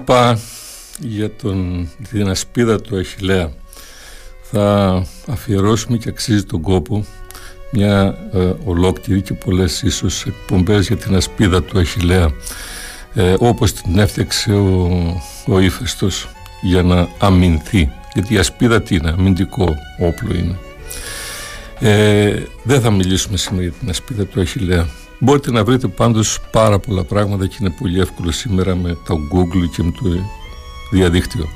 είπα 0.06 0.38
για 0.98 1.30
τον, 1.30 1.88
την 2.10 2.28
ασπίδα 2.28 2.80
του 2.80 2.96
Αχιλέα 2.96 3.52
θα 4.42 5.02
αφιερώσουμε 5.26 5.96
και 5.96 6.08
αξίζει 6.08 6.44
τον 6.44 6.60
κόπο 6.60 7.04
μια 7.72 8.18
ε, 8.32 8.52
ολόκληρη 8.64 9.22
και 9.22 9.34
πολλές 9.34 9.82
ίσως 9.82 10.26
εκπομπές 10.26 10.86
για 10.86 10.96
την 10.96 11.14
ασπίδα 11.14 11.62
του 11.62 11.78
Αχιλέα 11.78 12.30
ε, 13.14 13.34
όπως 13.38 13.72
την 13.72 13.98
έφτιαξε 13.98 14.52
ο, 14.52 14.90
ο 15.46 15.60
ύφεστος 15.60 16.28
για 16.62 16.82
να 16.82 17.08
αμυνθεί. 17.18 17.92
Γιατί 18.14 18.34
η 18.34 18.38
ασπίδα 18.38 18.82
τι 18.82 18.94
είναι, 18.94 19.08
αμυντικό 19.10 19.76
όπλο 19.98 20.34
είναι. 20.34 20.58
Ε, 21.78 22.42
δεν 22.62 22.80
θα 22.80 22.90
μιλήσουμε 22.90 23.36
σήμερα 23.36 23.62
για 23.62 23.72
την 23.72 23.88
ασπίδα 23.88 24.24
του 24.26 24.40
Αχιλέα 24.40 24.86
Μπορείτε 25.18 25.50
να 25.50 25.64
βρείτε 25.64 25.88
πάντως 25.88 26.40
πάρα 26.50 26.78
πολλά 26.78 27.04
πράγματα 27.04 27.46
και 27.46 27.56
είναι 27.60 27.70
πολύ 27.70 28.00
εύκολο 28.00 28.30
σήμερα 28.30 28.76
με 28.76 28.96
το 29.06 29.18
Google 29.32 29.68
και 29.76 29.82
με 29.82 29.90
το 29.90 30.02
διαδίκτυο. 30.90 31.48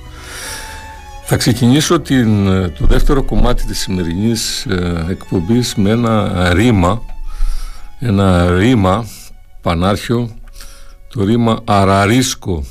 Θα 1.24 1.36
ξεκινήσω 1.36 2.00
την, 2.00 2.44
το 2.78 2.86
δεύτερο 2.86 3.22
κομμάτι 3.22 3.64
της 3.64 3.78
σημερινής 3.78 4.66
ε, 4.66 5.06
εκπομπής 5.08 5.74
με 5.74 5.90
ένα 5.90 6.48
ρήμα, 6.52 7.02
ένα 7.98 8.56
ρήμα 8.56 9.06
πανάρχιο, 9.62 10.30
το 11.08 11.24
ρήμα 11.24 11.60
αραρίσκο. 11.64 12.64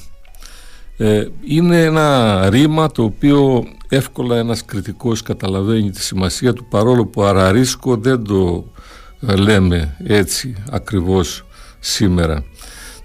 Ε, 0.97 1.27
είναι 1.45 1.83
ένα 1.83 2.49
ρήμα 2.49 2.91
το 2.91 3.03
οποίο 3.03 3.67
εύκολα 3.89 4.37
ένας 4.37 4.65
κριτικός 4.65 5.21
καταλαβαίνει 5.21 5.91
τη 5.91 6.01
σημασία 6.01 6.53
του 6.53 6.67
παρόλο 6.67 7.05
που 7.05 7.23
αραρίσκο 7.23 7.97
δεν 7.97 8.23
το 8.23 8.71
λέμε 9.19 9.95
έτσι 10.03 10.55
ακριβώς 10.71 11.45
σήμερα. 11.79 12.43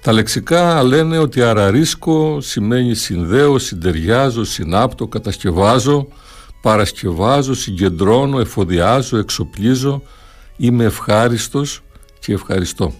Τα 0.00 0.12
λεξικά 0.12 0.83
λένε 0.83 1.18
ότι 1.18 1.42
αραρίσκω 1.42 2.40
σημαίνει 2.40 2.94
συνδέω, 2.94 3.59
συντεριάζω, 3.59 4.44
συνάπτω, 4.44 5.07
κατασκευάζω, 5.07 6.09
παρασκευάζω, 6.62 7.55
συγκεντρώνω, 7.55 8.40
εφοδιάζω, 8.40 9.16
εξοπλίζω, 9.16 10.03
είμαι 10.57 10.85
ευχάριστος 10.85 11.83
και 12.18 12.33
ευχαριστώ. 12.33 12.92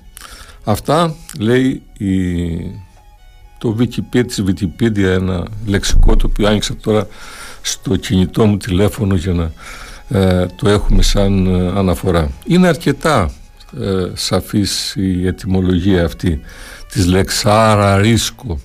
Αυτά 0.64 1.14
λέει 1.38 1.83
η... 1.98 2.16
το 3.59 3.77
Wikipedia 3.79 4.27
της 4.27 4.42
Wikipedia 4.46 5.03
ένα 5.03 5.46
λεξικό 5.66 6.16
το 6.16 6.27
οποίο 6.31 6.48
άνοιξα 6.48 6.77
τώρα 6.77 7.07
στο 7.62 7.96
κινητό 7.96 8.46
μου 8.46 8.57
τηλέφωνο 8.57 9.14
για 9.14 9.33
να 9.33 9.53
ε, 10.08 10.46
το 10.46 10.68
έχουμε 10.68 11.02
σαν 11.02 11.46
ε, 11.46 11.78
αναφορά. 11.78 12.30
Είναι 12.44 12.68
αρκετά 12.68 13.30
ε, 13.80 14.10
σαφής 14.14 14.94
η 14.96 15.26
ετυμολογία 15.26 16.04
αυτή 16.04 16.40
της 16.88 17.06
λέξης 17.06 17.46
αραρίσκο. 17.46 18.60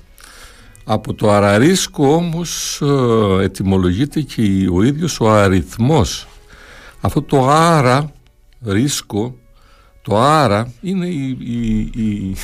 Από 0.84 1.14
το 1.14 1.32
αραρίσκο 1.32 2.14
όμως 2.14 2.82
ε, 2.82 3.44
ετυμολογείται 3.44 4.22
και 4.22 4.42
ο 4.74 4.84
ίδιος 4.84 5.20
ο 5.20 5.30
αριθμός. 5.30 6.28
Αυτό 7.02 7.22
το 7.22 7.50
άρα 7.50 8.12
ρίσκο 8.66 9.36
το 10.10 10.22
άρα 10.22 10.72
είναι 10.82 11.06
η, 11.06 11.38
η, 11.96 12.36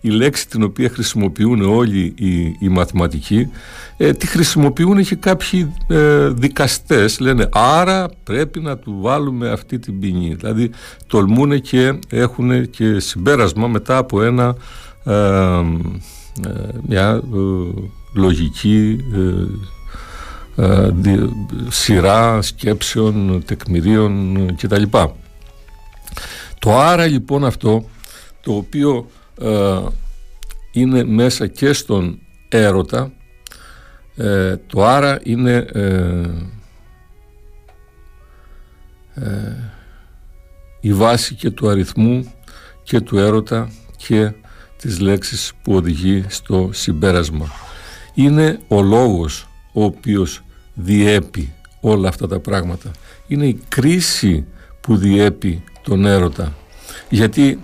η, 0.00 0.08
λέξη 0.08 0.48
την 0.48 0.62
οποία 0.62 0.88
χρησιμοποιούν 0.88 1.62
όλοι 1.62 2.14
οι, 2.58 2.68
μαθηματικοί. 2.68 3.48
Ε, 3.96 4.12
τη 4.12 4.26
χρησιμοποιούν 4.26 5.04
και 5.04 5.14
κάποιοι 5.14 5.72
ε, 5.88 6.28
δικαστές. 6.28 7.20
Λένε 7.20 7.48
άρα 7.52 8.08
πρέπει 8.24 8.60
να 8.60 8.76
του 8.76 8.98
βάλουμε 9.00 9.50
αυτή 9.50 9.78
την 9.78 9.98
ποινή. 10.00 10.34
Δηλαδή 10.34 10.70
τολμούν 11.06 11.60
και 11.60 11.98
έχουν 12.08 12.70
και 12.70 12.98
συμπέρασμα 12.98 13.68
μετά 13.68 13.96
από 13.96 14.22
ένα, 14.22 14.56
ε, 15.04 15.12
ε, 15.12 15.62
μια 16.86 17.22
λογική 18.14 18.98
σειρά 21.68 22.42
σκέψεων, 22.42 23.42
τεκμηρίων 23.46 24.36
κτλ. 24.56 24.82
Το 26.64 26.78
άρα 26.78 27.06
λοιπόν 27.06 27.44
αυτό 27.44 27.88
το 28.40 28.54
οποίο 28.54 29.10
ε, 29.40 29.80
είναι 30.72 31.04
μέσα 31.04 31.46
και 31.46 31.72
στον 31.72 32.18
έρωτα 32.48 33.12
ε, 34.16 34.56
το 34.56 34.84
άρα 34.84 35.20
είναι 35.22 35.66
ε, 35.72 36.30
η 40.80 40.92
βάση 40.92 41.34
και 41.34 41.50
του 41.50 41.68
αριθμού 41.68 42.32
και 42.82 43.00
του 43.00 43.18
έρωτα 43.18 43.70
και 43.96 44.32
της 44.76 45.00
λέξης 45.00 45.52
που 45.62 45.74
οδηγεί 45.74 46.24
στο 46.28 46.70
συμπέρασμα. 46.72 47.48
Είναι 48.14 48.60
ο 48.68 48.82
λόγος 48.82 49.48
ο 49.72 49.84
οποίος 49.84 50.42
διέπει 50.74 51.52
όλα 51.80 52.08
αυτά 52.08 52.28
τα 52.28 52.40
πράγματα. 52.40 52.90
Είναι 53.26 53.46
η 53.46 53.60
κρίση 53.68 54.46
που 54.80 54.96
διέπει 54.96 55.64
τον 55.84 56.06
έρωτα. 56.06 56.54
Γιατί 57.08 57.58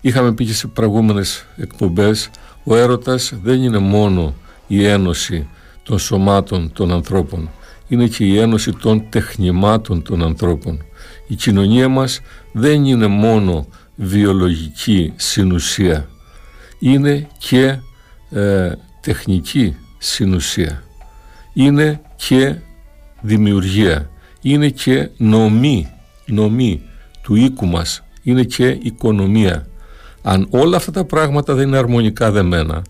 είχαμε 0.00 0.32
πει 0.32 0.44
και 0.44 0.54
σε 0.54 0.66
προηγούμενες 0.66 1.46
εκπομπές 1.56 2.30
ο 2.64 2.76
έρωτας 2.76 3.32
δεν 3.42 3.62
είναι 3.62 3.78
μόνο 3.78 4.34
η 4.66 4.86
ένωση 4.86 5.48
των 5.82 5.98
σωμάτων 5.98 6.72
των 6.72 6.92
ανθρώπων 6.92 7.50
είναι 7.88 8.06
και 8.06 8.24
η 8.24 8.38
ένωση 8.38 8.72
των 8.72 9.04
τεχνημάτων 9.08 10.02
των 10.02 10.22
ανθρώπων. 10.22 10.84
Η 11.26 11.34
κοινωνία 11.34 11.88
μας 11.88 12.20
δεν 12.52 12.84
είναι 12.84 13.06
μόνο 13.06 13.66
βιολογική 13.94 15.12
συνουσία 15.16 16.08
είναι 16.78 17.28
και 17.38 17.78
ε, 18.30 18.72
τεχνική 19.00 19.76
συνουσία 19.98 20.82
είναι 21.52 22.00
και 22.16 22.56
δημιουργία 23.20 24.10
είναι 24.40 24.68
και 24.68 25.10
νομή 25.16 25.88
νομή 26.26 26.82
του 27.22 27.34
οίκου 27.34 27.66
μας 27.66 28.02
είναι 28.22 28.42
και 28.42 28.78
οικονομία. 28.82 29.66
Αν 30.22 30.46
όλα 30.50 30.76
αυτά 30.76 30.90
τα 30.90 31.04
πράγματα 31.04 31.54
δεν 31.54 31.66
είναι 31.68 31.78
αρμονικά 31.78 32.30
δεμένα 32.30 32.82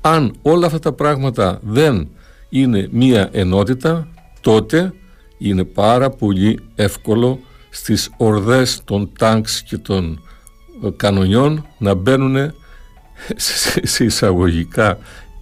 αν 0.00 0.34
όλα 0.42 0.66
αυτά 0.66 0.78
τα 0.78 0.92
πράγματα 0.92 1.60
δεν 1.62 2.08
είναι 2.48 2.88
μία 2.90 3.28
ενότητα 3.32 4.08
τότε 4.40 4.92
είναι 5.38 5.64
πάρα 5.64 6.10
πολύ 6.10 6.60
εύκολο 6.74 7.40
στις 7.70 8.10
ορδές 8.16 8.80
των 8.84 9.10
τάγκς 9.18 9.62
και 9.62 9.78
των 9.78 10.20
ε, 10.84 10.88
κανονιών 10.96 11.66
να 11.78 11.94
μπαίνουν 11.94 12.52
σε 13.82 14.04
εισαγωγικά 14.04 14.98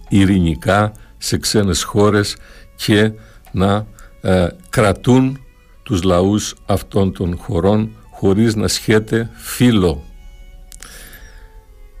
ειρηνικά 0.09 0.91
σε 1.17 1.37
ξένες 1.37 1.83
χώρες 1.83 2.35
και 2.75 3.11
να 3.51 3.85
ε, 4.21 4.47
κρατούν 4.69 5.39
τους 5.83 6.03
λαούς 6.03 6.55
αυτών 6.65 7.13
των 7.13 7.37
χωρών 7.37 7.89
χωρίς 8.19 8.55
να 8.55 8.67
σχέται 8.67 9.29
φίλο. 9.33 10.03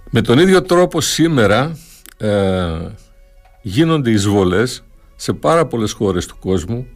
Με 0.09 0.21
τον 0.21 0.39
ίδιο 0.39 0.61
τρόπο 0.61 1.01
σήμερα 1.01 1.77
ε, 2.17 2.69
γίνονται 3.61 4.11
εισβολές 4.11 4.83
σε 5.15 5.33
πάρα 5.33 5.65
πολλές 5.65 5.91
χώρες 5.91 6.25
του 6.25 6.37
κόσμου 6.39 6.87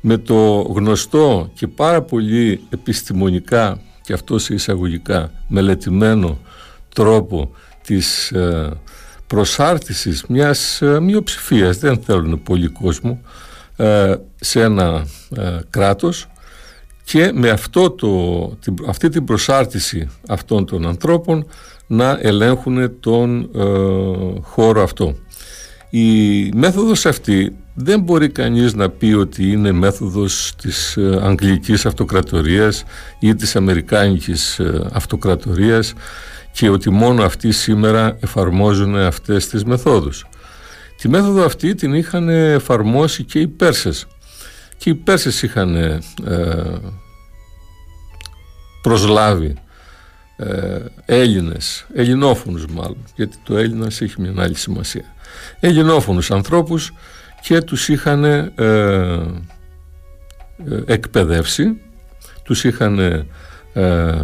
με 0.00 0.16
το 0.16 0.60
γνωστό 0.60 1.50
και 1.54 1.66
πάρα 1.66 2.02
πολύ 2.02 2.60
επιστημονικά 2.70 3.80
και 4.02 4.12
αυτό 4.12 4.38
σε 4.38 4.54
εισαγωγικά 4.54 5.32
μελετημένο 5.48 6.38
τρόπο 6.94 7.50
της 7.82 8.30
ε, 8.30 8.70
προσάρτησης 9.26 10.24
μιας 10.28 10.82
ε, 10.82 11.00
μειοψηφίας, 11.00 11.78
δεν 11.78 12.02
θέλουν 12.02 12.42
πολύ 12.42 12.68
κόσμο, 12.68 13.20
ε, 13.76 14.14
σε 14.40 14.62
ένα 14.62 15.06
κράτος 15.70 16.28
και 17.10 17.32
με 17.34 17.48
αυτό 17.48 17.90
το, 17.90 18.08
αυτή 18.88 19.08
την 19.08 19.24
προσάρτηση 19.24 20.08
αυτών 20.28 20.66
των 20.66 20.86
ανθρώπων 20.86 21.46
να 21.86 22.18
ελέγχουν 22.22 23.00
τον 23.00 23.50
χώρο 24.42 24.82
αυτό. 24.82 25.14
Η 25.90 26.48
μέθοδος 26.54 27.06
αυτή 27.06 27.56
δεν 27.74 28.00
μπορεί 28.00 28.28
κανείς 28.28 28.74
να 28.74 28.90
πει 28.90 29.12
ότι 29.12 29.50
είναι 29.50 29.72
μέθοδος 29.72 30.52
της 30.62 30.96
ε, 30.96 31.20
Αγγλικής 31.22 31.86
Αυτοκρατορίας 31.86 32.84
ή 33.20 33.34
της 33.34 33.56
Αμερικάνικης 33.56 34.58
ε, 34.58 34.88
Αυτοκρατορίας 34.92 35.92
και 36.52 36.68
ότι 36.68 36.90
μόνο 36.90 37.22
αυτοί 37.22 37.52
σήμερα 37.52 38.16
εφαρμόζουν 38.20 38.96
αυτές 38.96 39.48
τις 39.48 39.64
μεθόδους. 39.64 40.26
Τη 41.00 41.08
μέθοδο 41.08 41.44
αυτή 41.44 41.74
την 41.74 41.94
είχαν 41.94 42.28
εφαρμόσει 42.28 43.24
και 43.24 43.38
οι 43.38 43.48
Πέρσες 43.48 44.06
και 44.80 44.90
οι 44.90 44.94
Πέρσες 44.94 45.42
είχαν 45.42 45.74
ε, 45.74 45.98
προσλάβει 48.82 49.54
ε, 50.36 50.78
Έλληνες, 51.04 51.86
ελληνόφωνους 51.94 52.66
μάλλον, 52.66 52.96
γιατί 53.16 53.36
το 53.44 53.56
Έλληνας 53.56 54.00
έχει 54.00 54.20
μια 54.20 54.42
άλλη 54.42 54.54
σημασία. 54.54 55.04
Ελληνόφωνους 55.60 56.30
ανθρώπους 56.30 56.92
και 57.42 57.60
τους 57.60 57.88
είχαν 57.88 58.24
ε, 58.24 58.52
ε, 58.56 59.20
εκπαιδεύσει, 60.86 61.80
τους 62.42 62.64
είχαν 62.64 62.98
ε, 63.72 64.14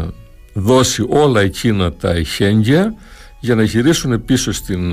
δώσει 0.52 1.07
όλα 1.09 1.40
εκείνα 1.40 1.92
τα 1.92 2.11
εχέγγυα 2.11 2.94
για 3.40 3.54
να 3.54 3.62
γυρίσουν 3.62 4.24
πίσω 4.24 4.52
στην 4.52 4.92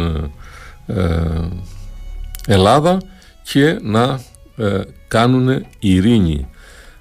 ε, 0.86 1.47
Ελλάδα 2.47 3.01
και 3.43 3.80
να 3.82 4.20
κάνουν 5.08 5.66
ειρήνη. 5.80 6.47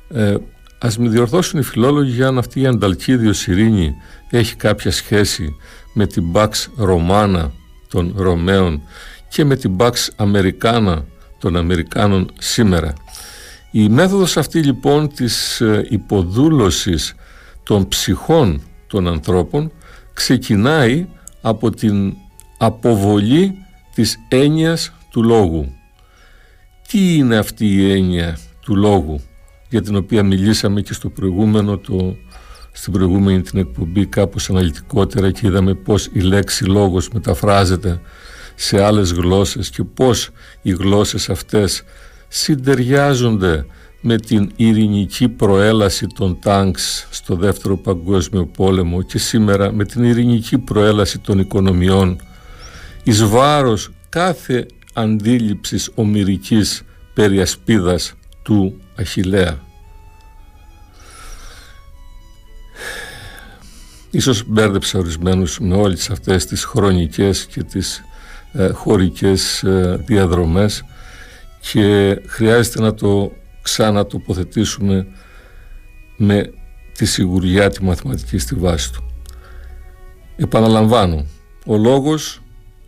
Ε, 0.09 0.35
ας 0.79 0.99
με 0.99 1.09
διορθώσουν 1.09 1.61
οι 1.61 1.63
φιλόλογοι 1.63 2.23
αν 2.23 2.39
αυτή 2.39 2.61
η 2.61 2.67
Ανταλκίδιος 2.67 3.47
ειρήνη 3.47 3.95
έχει 4.31 4.57
κάποια 4.57 4.91
σχέση 4.91 5.57
με 5.95 6.07
την 6.07 6.25
Pax 6.33 6.51
Romana 6.79 7.51
των 7.89 8.13
Ρωμαίων 8.17 8.83
και 9.29 9.45
με 9.45 9.57
την 9.57 9.77
Pax 9.79 9.93
Americana 10.17 11.03
των 11.39 11.57
Αμερικάνων 11.57 12.31
σήμερα. 12.39 12.93
Η 13.71 13.89
μέθοδος 13.89 14.37
αυτή 14.37 14.59
λοιπόν 14.59 15.09
της 15.15 15.61
ε, 15.61 15.87
υποδούλωσης 15.89 17.15
των 17.63 17.89
ψυχών 17.89 18.63
των 18.87 19.09
ανθρώπων 19.09 19.73
ξεκινάει 20.13 21.07
από 21.41 21.71
την 21.71 22.15
αποβολή 22.59 23.55
της 23.95 24.19
έννοιας 24.29 24.93
του 25.11 25.23
λόγου. 25.23 25.73
Τι 26.93 27.15
είναι 27.15 27.37
αυτή 27.37 27.67
η 27.67 27.93
έννοια 27.93 28.39
του 28.61 28.77
λόγου 28.77 29.21
για 29.69 29.83
την 29.83 29.97
οποία 29.97 30.23
μιλήσαμε 30.23 30.81
και 30.81 30.93
στο 30.93 31.09
προηγούμενο 31.09 31.79
το, 31.79 32.17
στην 32.73 32.93
προηγούμενη 32.93 33.41
την 33.41 33.59
εκπομπή 33.59 34.07
κάπως 34.07 34.51
αναλυτικότερα 34.51 35.31
και 35.31 35.47
είδαμε 35.47 35.75
πως 35.75 36.09
η 36.13 36.21
λέξη 36.21 36.65
λόγος 36.65 37.09
μεταφράζεται 37.09 38.01
σε 38.55 38.83
άλλες 38.83 39.13
γλώσσες 39.13 39.71
και 39.71 39.85
πώς 39.85 40.31
οι 40.63 40.71
γλώσσες 40.71 41.31
αυτές 41.31 41.83
συντεριάζονται 42.29 43.67
με 44.01 44.17
την 44.17 44.51
ειρηνική 44.57 45.29
προέλαση 45.29 46.07
των 46.07 46.39
τάγκς 46.41 47.07
στο 47.11 47.35
δεύτερο 47.35 47.77
παγκόσμιο 47.77 48.47
πόλεμο 48.47 49.03
και 49.03 49.19
σήμερα 49.19 49.73
με 49.73 49.85
την 49.85 50.05
ειρηνική 50.05 50.59
προέλαση 50.59 51.19
των 51.19 51.39
οικονομιών. 51.39 52.21
Εις 53.03 53.25
βάρος 53.25 53.91
κάθε 54.09 54.67
αντίληψης 54.93 55.91
ομυρικής 55.95 56.83
περί 57.15 57.43
του 58.43 58.81
Αχιλέα. 58.97 59.61
Ίσως 64.11 64.45
μπέρδεψα 64.47 64.99
ορισμένους 64.99 65.59
με 65.61 65.75
όλες 65.75 66.11
αυτές 66.11 66.47
τις 66.47 66.65
χρονικές 66.65 67.47
και 67.47 67.63
τις 67.63 68.05
ε, 68.53 68.69
χωρικές 68.69 69.63
ε, 69.63 70.03
διαδρομές 70.07 70.85
και 71.61 72.19
χρειάζεται 72.27 72.81
να 72.81 72.95
το 72.95 73.33
ξανατοποθετήσουμε 73.63 75.07
με 76.17 76.53
τη 76.97 77.05
σιγουριά 77.07 77.71
τη 77.71 77.85
μαθηματική 77.85 78.39
στη 78.39 78.55
βάση 78.55 78.93
του. 78.93 79.05
Επαναλαμβάνω, 80.37 81.27
ο 81.67 81.77
λόγος 81.77 82.43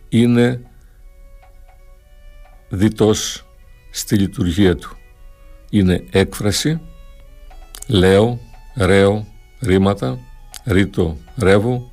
είναι 0.09 0.61
διτός 2.75 3.45
στη 3.91 4.15
λειτουργία 4.15 4.75
του. 4.75 4.97
Είναι 5.69 6.03
έκφραση, 6.11 6.81
λέω, 7.87 8.39
ρέω, 8.75 9.27
ρήματα, 9.59 10.19
ρήτο, 10.63 11.17
ρεύω, 11.37 11.91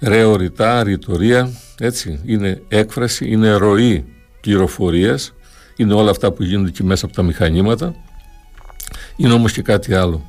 ρέω, 0.00 0.36
ρητά, 0.36 0.82
ρητορία, 0.82 1.52
έτσι, 1.78 2.20
είναι 2.24 2.62
έκφραση, 2.68 3.30
είναι 3.30 3.52
ροή 3.52 4.04
πληροφορίας, 4.40 5.34
είναι 5.76 5.94
όλα 5.94 6.10
αυτά 6.10 6.32
που 6.32 6.42
γίνονται 6.42 6.70
και 6.70 6.82
μέσα 6.82 7.06
από 7.06 7.14
τα 7.14 7.22
μηχανήματα. 7.22 7.94
Είναι 9.16 9.32
όμως 9.32 9.52
και 9.52 9.62
κάτι 9.62 9.94
άλλο. 9.94 10.26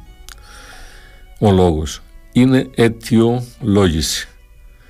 Ο 1.39 1.51
λόγος 1.51 2.01
είναι 2.31 2.69
αιτιολόγηση. 2.75 4.27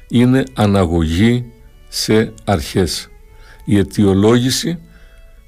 Είναι 0.10 0.44
αναγωγή 0.54 1.46
σε 1.88 2.34
αρχές. 2.44 3.08
Η 3.66 3.78
αιτιολόγηση, 3.78 4.80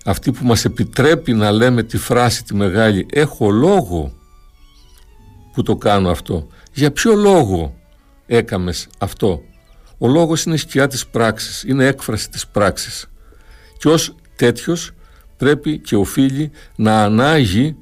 αυτή 0.05 0.31
που 0.31 0.45
μας 0.45 0.65
επιτρέπει 0.65 1.33
να 1.33 1.51
λέμε 1.51 1.83
τη 1.83 1.97
φράση 1.97 2.43
τη 2.43 2.55
μεγάλη 2.55 3.05
«έχω 3.11 3.49
λόγο 3.49 4.13
που 5.53 5.61
το 5.63 5.75
κάνω 5.75 6.09
αυτό». 6.09 6.47
Για 6.73 6.91
ποιο 6.91 7.15
λόγο 7.15 7.75
έκαμες 8.25 8.87
αυτό; 8.97 9.41
Ο 9.97 10.07
λόγος 10.07 10.43
είναι 10.43 10.57
σκιά 10.57 10.87
της 10.87 11.07
πράξης, 11.07 11.63
είναι 11.63 11.85
έκφραση 11.85 12.29
της 12.29 12.47
πράξης 12.47 13.09
και 13.77 13.87
ως 13.87 14.15
τέτοιος 14.35 14.91
πρέπει 15.37 15.79
και 15.79 15.95
οφείλει 15.95 16.51
να 16.75 17.03
ανάγει, 17.03 17.75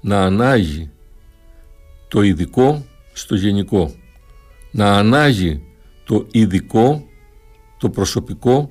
να 0.00 0.22
ανάγει 0.22 0.90
το 2.08 2.22
ειδικό 2.22 2.86
στο 3.12 3.34
γενικό, 3.34 3.94
να 4.70 4.96
ανάγει 4.96 5.62
το 6.04 6.26
ειδικό, 6.30 7.06
το 7.78 7.90
προσωπικό 7.90 8.70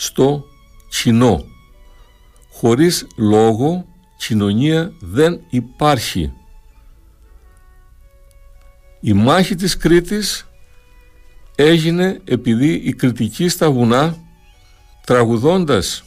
στο 0.00 0.44
κοινό. 0.88 1.44
Χωρίς 2.50 3.06
λόγο 3.16 3.86
κοινωνία 4.16 4.92
δεν 5.00 5.40
υπάρχει. 5.50 6.32
Η 9.00 9.12
μάχη 9.12 9.54
της 9.54 9.76
Κρήτης 9.76 10.46
έγινε 11.54 12.20
επειδή 12.24 12.72
η 12.72 12.92
κριτική 12.92 13.48
στα 13.48 13.70
βουνά 13.70 14.16
τραγουδώντας 15.04 16.04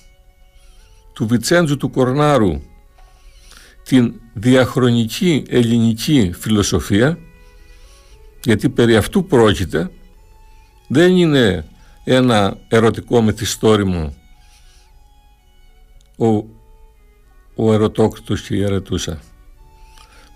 του 1.14 1.28
Βιτσέντζου 1.28 1.78
του 1.78 1.90
Κορνάρου 1.90 2.62
την 3.84 4.14
διαχρονική 4.34 5.44
ελληνική 5.50 6.32
φιλοσοφία 6.40 7.18
γιατί 8.44 8.70
περί 8.70 8.96
αυτού 8.96 9.26
πρόκειται 9.26 9.92
δεν 10.88 11.16
είναι 11.16 11.66
ένα 12.04 12.58
ερωτικό 12.68 13.22
μυθιστόρημα 13.22 14.14
ο, 16.18 16.28
ο 17.56 17.74
ερωτόκριτος 17.74 18.42
και 18.42 18.56
η 18.56 18.64
ερετούσα. 18.64 19.20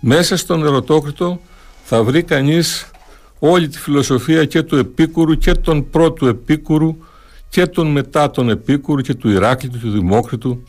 Μέσα 0.00 0.36
στον 0.36 0.64
ερωτόκριτο 0.64 1.40
θα 1.84 2.02
βρει 2.02 2.22
κανείς 2.22 2.90
όλη 3.38 3.68
τη 3.68 3.78
φιλοσοφία 3.78 4.44
και 4.44 4.62
του 4.62 4.76
Επίκουρου 4.76 5.34
και 5.34 5.52
τον 5.52 5.90
πρώτου 5.90 6.26
Επίκουρου 6.26 6.96
και 7.48 7.66
τον 7.66 7.86
μετά 7.86 8.30
τον 8.30 8.48
Επίκουρου 8.50 9.00
και 9.00 9.14
του 9.14 9.30
Ηράκλειτου, 9.30 9.78
του 9.78 9.90
Δημόκριτου 9.90 10.62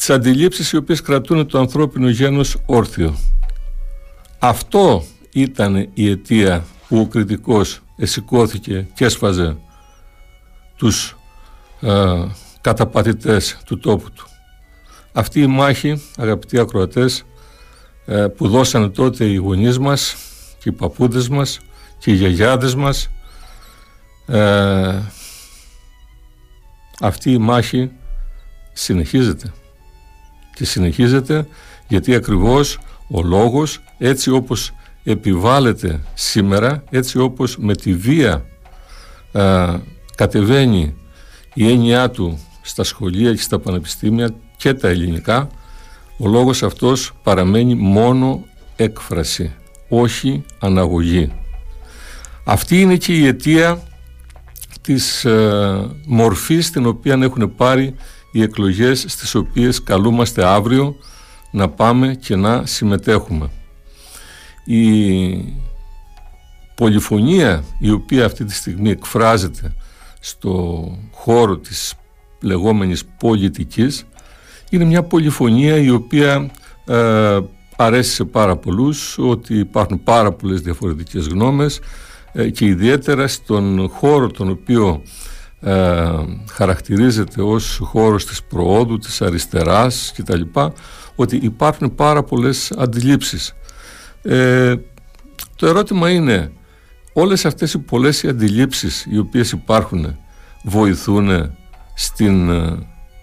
τις 0.00 0.10
αντιλήψεις 0.10 0.72
οι 0.72 0.76
οποίες 0.76 1.00
κρατούν 1.00 1.46
το 1.46 1.58
ανθρώπινο 1.58 2.08
γένος 2.08 2.56
όρθιο. 2.66 3.18
Αυτό 4.38 5.04
ήταν 5.32 5.88
η 5.94 6.10
αιτία 6.10 6.64
που 6.88 6.98
ο 6.98 7.06
κριτικός 7.06 7.80
εσηκώθηκε 8.00 8.86
και 8.94 9.04
έσφαζε 9.04 9.56
τους 10.76 11.16
ε, 11.80 12.24
καταπατητές 12.60 13.60
του 13.64 13.78
τόπου 13.78 14.12
του. 14.12 14.26
Αυτή 15.12 15.40
η 15.40 15.46
μάχη, 15.46 16.02
αγαπητοί 16.16 16.58
ακροατές, 16.58 17.24
ε, 18.06 18.26
που 18.26 18.48
δώσανε 18.48 18.88
τότε 18.88 19.24
οι 19.24 19.34
γονείς 19.34 19.78
μας 19.78 20.16
και 20.58 20.68
οι 20.68 20.72
παππούδες 20.72 21.28
μας 21.28 21.60
και 21.98 22.10
οι 22.10 22.14
γιαγιάδες 22.14 22.74
μας, 22.74 23.10
ε, 24.26 24.98
αυτή 27.00 27.32
η 27.32 27.38
μάχη 27.38 27.90
συνεχίζεται. 28.72 29.52
Και 30.54 30.64
συνεχίζεται 30.64 31.46
γιατί 31.88 32.14
ακριβώς 32.14 32.78
ο 33.08 33.22
λόγος 33.22 33.80
έτσι 33.98 34.30
όπως 34.30 34.72
επιβάλλεται 35.04 36.00
σήμερα, 36.14 36.84
έτσι 36.90 37.18
όπως 37.18 37.56
με 37.58 37.74
τη 37.74 37.94
βία 37.94 38.44
ε, 39.32 39.74
κατεβαίνει 40.14 40.94
η 41.54 41.70
έννοιά 41.70 42.10
του 42.10 42.38
στα 42.62 42.84
σχολεία 42.84 43.34
και 43.34 43.40
στα 43.40 43.58
πανεπιστήμια 43.58 44.34
και 44.56 44.74
τα 44.74 44.88
ελληνικά, 44.88 45.48
ο 46.18 46.28
λόγος 46.28 46.62
αυτός 46.62 47.12
παραμένει 47.22 47.74
μόνο 47.74 48.44
έκφραση, 48.76 49.54
όχι 49.88 50.44
αναγωγή. 50.58 51.32
Αυτή 52.44 52.80
είναι 52.80 52.96
και 52.96 53.12
η 53.12 53.26
αιτία 53.26 53.82
της 54.80 55.24
ε, 55.24 55.90
μορφής 56.06 56.70
την 56.70 56.86
οποία 56.86 57.18
έχουν 57.22 57.54
πάρει 57.56 57.94
οι 58.32 58.42
εκλογές 58.42 59.04
στις 59.08 59.34
οποίες 59.34 59.82
καλούμαστε 59.82 60.44
αύριο 60.44 60.96
να 61.50 61.68
πάμε 61.68 62.14
και 62.14 62.36
να 62.36 62.66
συμμετέχουμε. 62.66 63.50
Η 64.64 65.54
πολυφωνία 66.74 67.64
η 67.78 67.90
οποία 67.90 68.24
αυτή 68.24 68.44
τη 68.44 68.54
στιγμή 68.54 68.90
εκφράζεται 68.90 69.74
στο 70.20 70.84
χώρο 71.12 71.56
της 71.56 71.94
λεγόμενης 72.40 73.04
πολιτικής 73.18 74.04
είναι 74.70 74.84
μια 74.84 75.02
πολυφωνία 75.02 75.76
η 75.76 75.90
οποία 75.90 76.50
ε, 76.86 77.38
αρέσει 77.76 78.10
σε 78.14 78.24
πάρα 78.24 78.56
πολλούς 78.56 79.18
ότι 79.18 79.58
υπάρχουν 79.58 80.02
πάρα 80.02 80.32
πολλές 80.32 80.60
διαφορετικές 80.60 81.26
γνώμες 81.26 81.80
ε, 82.32 82.50
και 82.50 82.64
ιδιαίτερα 82.66 83.28
στον 83.28 83.88
χώρο 83.88 84.26
τον 84.26 84.50
οποίο 84.50 85.02
ε, 85.60 86.08
χαρακτηρίζεται 86.50 87.42
ως 87.42 87.80
χώρος 87.82 88.26
της 88.26 88.42
προόδου, 88.42 88.98
της 88.98 89.22
αριστεράς 89.22 90.12
κτλ 90.16 90.42
ότι 91.14 91.36
υπάρχουν 91.36 91.94
πάρα 91.94 92.22
πολλές 92.22 92.72
αντιλήψεις. 92.76 93.54
Ε, 94.22 94.74
το 95.56 95.66
ερώτημα 95.66 96.10
είναι 96.10 96.52
όλες 97.12 97.44
αυτές 97.44 97.72
οι 97.72 97.78
πολλές 97.78 98.22
οι 98.22 98.28
αντιλήψεις 98.28 99.06
οι 99.10 99.18
οποίες 99.18 99.50
υπάρχουν 99.52 100.16
βοηθούν 100.64 101.56
στην 101.94 102.50
ε, 102.50 102.78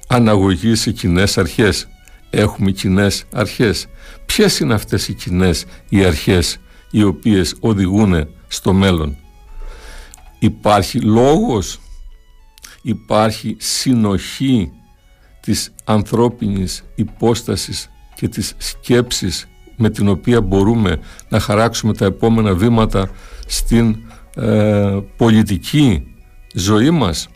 αναγωγή 0.07 0.75
σε 0.75 0.91
κοινές 0.91 1.37
αρχές; 1.37 1.87
Έχουμε 2.29 2.71
κοινές 2.71 3.23
αρχές. 3.33 3.87
Ποιες 4.25 4.59
είναι 4.59 4.73
αυτές 4.73 5.07
οι 5.07 5.13
κοινές 5.13 5.65
οι 5.89 6.03
αρχές 6.05 6.57
οι 6.91 7.03
οποίες 7.03 7.55
οδηγούν 7.59 8.27
στο 8.47 8.73
μέλλον; 8.73 9.15
Υπάρχει 10.39 10.99
λόγος, 10.99 11.79
υπάρχει 12.81 13.55
συνοχή 13.59 14.71
της 15.41 15.73
ανθρώπινης 15.83 16.83
υπόστασης 16.95 17.89
και 18.15 18.27
της 18.27 18.53
σκέψης 18.57 19.47
με 19.77 19.89
την 19.89 20.07
οποία 20.07 20.41
μπορούμε 20.41 20.99
να 21.29 21.39
χαράξουμε 21.39 21.93
τα 21.93 22.05
επόμενα 22.05 22.53
βήματα 22.53 23.09
στην 23.47 23.97
ε, 24.35 24.97
πολιτική 25.17 26.15
ζωή 26.53 26.89
μας. 26.89 27.29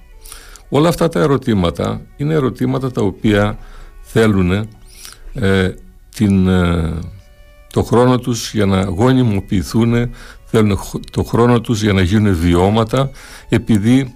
Όλα 0.70 0.90
αυτά 0.90 1.08
τα 1.08 1.20
ερωτήματα 1.20 2.02
είναι 2.18 2.34
ερωτήματα 2.34 2.92
τα 2.92 3.02
οποία 3.02 3.58
θέλουν 4.02 4.52
ε, 5.34 5.74
την, 6.16 6.48
ε, 6.48 6.94
το 7.74 7.84
χρόνο 7.84 8.20
τους 8.20 8.54
για 8.54 8.66
να 8.66 8.84
γονιμοποιηθούν, 8.84 10.10
θέλουν 10.46 10.80
το 11.12 11.24
χρόνο 11.24 11.62
τους 11.62 11.82
για 11.82 11.94
να 11.94 12.02
γίνουν 12.02 12.36
βιώματα 12.36 13.10
επειδή 13.50 14.14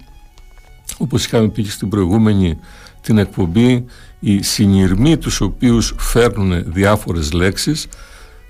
όπως 0.98 1.24
είχαμε 1.24 1.48
πει 1.48 1.62
και 1.62 1.70
στην 1.70 1.88
προηγούμενη 1.88 2.58
την 3.00 3.18
εκπομπή 3.18 3.84
οι 4.20 4.42
συνειρμοί 4.42 5.16
τους 5.16 5.40
οποίους 5.40 5.94
φέρνουν 5.98 6.72
διάφορες 6.72 7.32
λέξεις 7.32 7.86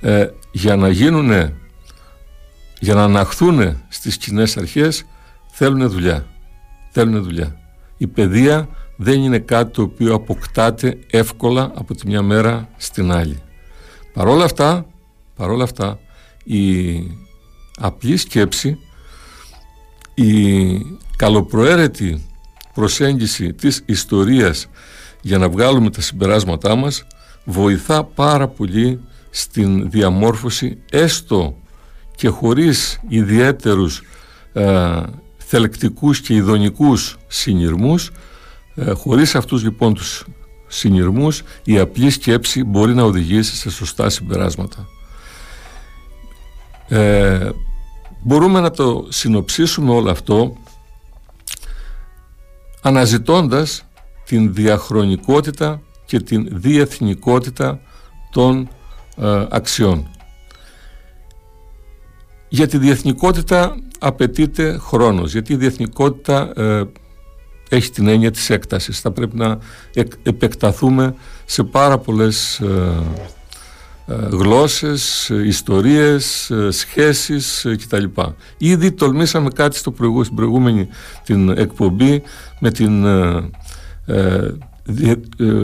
ε, 0.06 0.30
για 0.50 0.76
να 0.76 0.88
γίνουν 0.88 1.30
για 2.80 2.94
να 2.94 3.02
αναχθούν 3.02 3.82
στις 3.88 4.16
κοινές 4.16 4.56
αρχές 4.56 5.04
θέλουν 5.50 5.90
δουλειά. 5.90 6.26
Θέλουν 6.90 7.22
δουλειά. 7.22 7.56
Η 7.96 8.06
παιδεία 8.06 8.68
δεν 8.96 9.20
είναι 9.20 9.38
κάτι 9.38 9.72
το 9.72 9.82
οποίο 9.82 10.14
αποκτάται 10.14 10.98
εύκολα 11.10 11.72
από 11.74 11.94
τη 11.94 12.06
μια 12.06 12.22
μέρα 12.22 12.68
στην 12.76 13.12
άλλη. 13.12 13.42
Παρόλα 14.12 14.44
αυτά 14.44 14.86
παρόλα 15.36 15.64
αυτά 15.64 15.98
η 16.44 16.96
απλή 17.76 18.16
σκέψη 18.16 18.78
η 20.14 20.78
καλοπροαίρετη 21.16 22.26
προσέγγιση 22.74 23.52
της 23.52 23.82
ιστορίας 23.86 24.66
για 25.20 25.38
να 25.38 25.48
βγάλουμε 25.48 25.90
τα 25.90 26.00
συμπεράσματά 26.00 26.74
μας 26.74 27.06
βοηθά 27.44 28.04
πάρα 28.04 28.48
πολύ 28.48 29.00
στην 29.38 29.90
διαμόρφωση 29.90 30.78
έστω 30.90 31.56
και 32.16 32.28
χωρίς 32.28 33.00
ιδιαίτερους 33.08 34.02
ε, 34.52 35.02
θελκτικούς 35.36 36.20
και 36.20 36.34
ειδονικούς 36.34 37.16
συνειρμούς 37.26 38.10
ε, 38.74 38.90
χωρίς 38.90 39.34
αυτούς 39.34 39.62
λοιπόν 39.62 39.94
τους 39.94 40.26
συνειρμούς 40.66 41.42
η 41.64 41.78
απλή 41.78 42.10
σκέψη 42.10 42.64
μπορεί 42.64 42.94
να 42.94 43.02
οδηγήσει 43.02 43.56
σε 43.56 43.70
σωστά 43.70 44.10
συμπεράσματα. 44.10 44.88
Ε, 46.88 47.50
μπορούμε 48.22 48.60
να 48.60 48.70
το 48.70 49.06
συνοψίσουμε 49.08 49.90
όλο 49.90 50.10
αυτό 50.10 50.56
αναζητώντας 52.82 53.84
την 54.24 54.54
διαχρονικότητα 54.54 55.80
και 56.06 56.20
την 56.20 56.48
διεθνικότητα 56.50 57.80
των 58.30 58.60
ε, 58.60 58.75
αξιών. 59.48 60.08
Για 62.48 62.66
τη 62.66 62.78
διεθνικότητα 62.78 63.76
απαιτείται 63.98 64.78
χρόνος, 64.78 65.32
γιατί 65.32 65.52
η 65.52 65.56
διεθνικότητα 65.56 66.52
ε, 66.56 66.82
έχει 67.68 67.90
την 67.90 68.08
έννοια 68.08 68.30
της 68.30 68.50
έκτασης. 68.50 69.00
Θα 69.00 69.10
πρέπει 69.10 69.36
να 69.36 69.58
επεκταθούμε 70.22 71.14
σε 71.44 71.62
πάρα 71.62 71.98
πολλές 71.98 72.60
ε, 72.60 72.92
ε, 74.06 74.14
γλώσσες, 74.14 75.28
ιστορίες, 75.28 76.52
σχέσεις 76.68 77.66
κτλ. 77.82 78.04
Ήδη 78.56 78.92
τολμήσαμε 78.92 79.48
κάτι 79.50 79.76
στο 79.76 79.90
στην 80.22 80.34
προηγούμενη 80.34 80.88
την 81.24 81.48
εκπομπή 81.48 82.22
με 82.58 82.70
την 82.70 83.04
ε, 84.06 84.54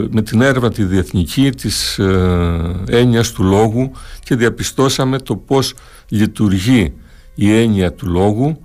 με 0.09 0.21
την 0.21 0.41
έρευνα 0.41 0.71
τη 0.71 0.83
διεθνική 0.83 1.51
της 1.51 1.99
ε, 1.99 2.83
έννοιας 2.87 3.31
του 3.31 3.43
λόγου 3.43 3.91
και 4.23 4.35
διαπιστώσαμε 4.35 5.19
το 5.19 5.35
πώς 5.35 5.73
λειτουργεί 6.07 6.93
η 7.35 7.53
έννοια 7.53 7.93
του 7.93 8.07
λόγου 8.07 8.61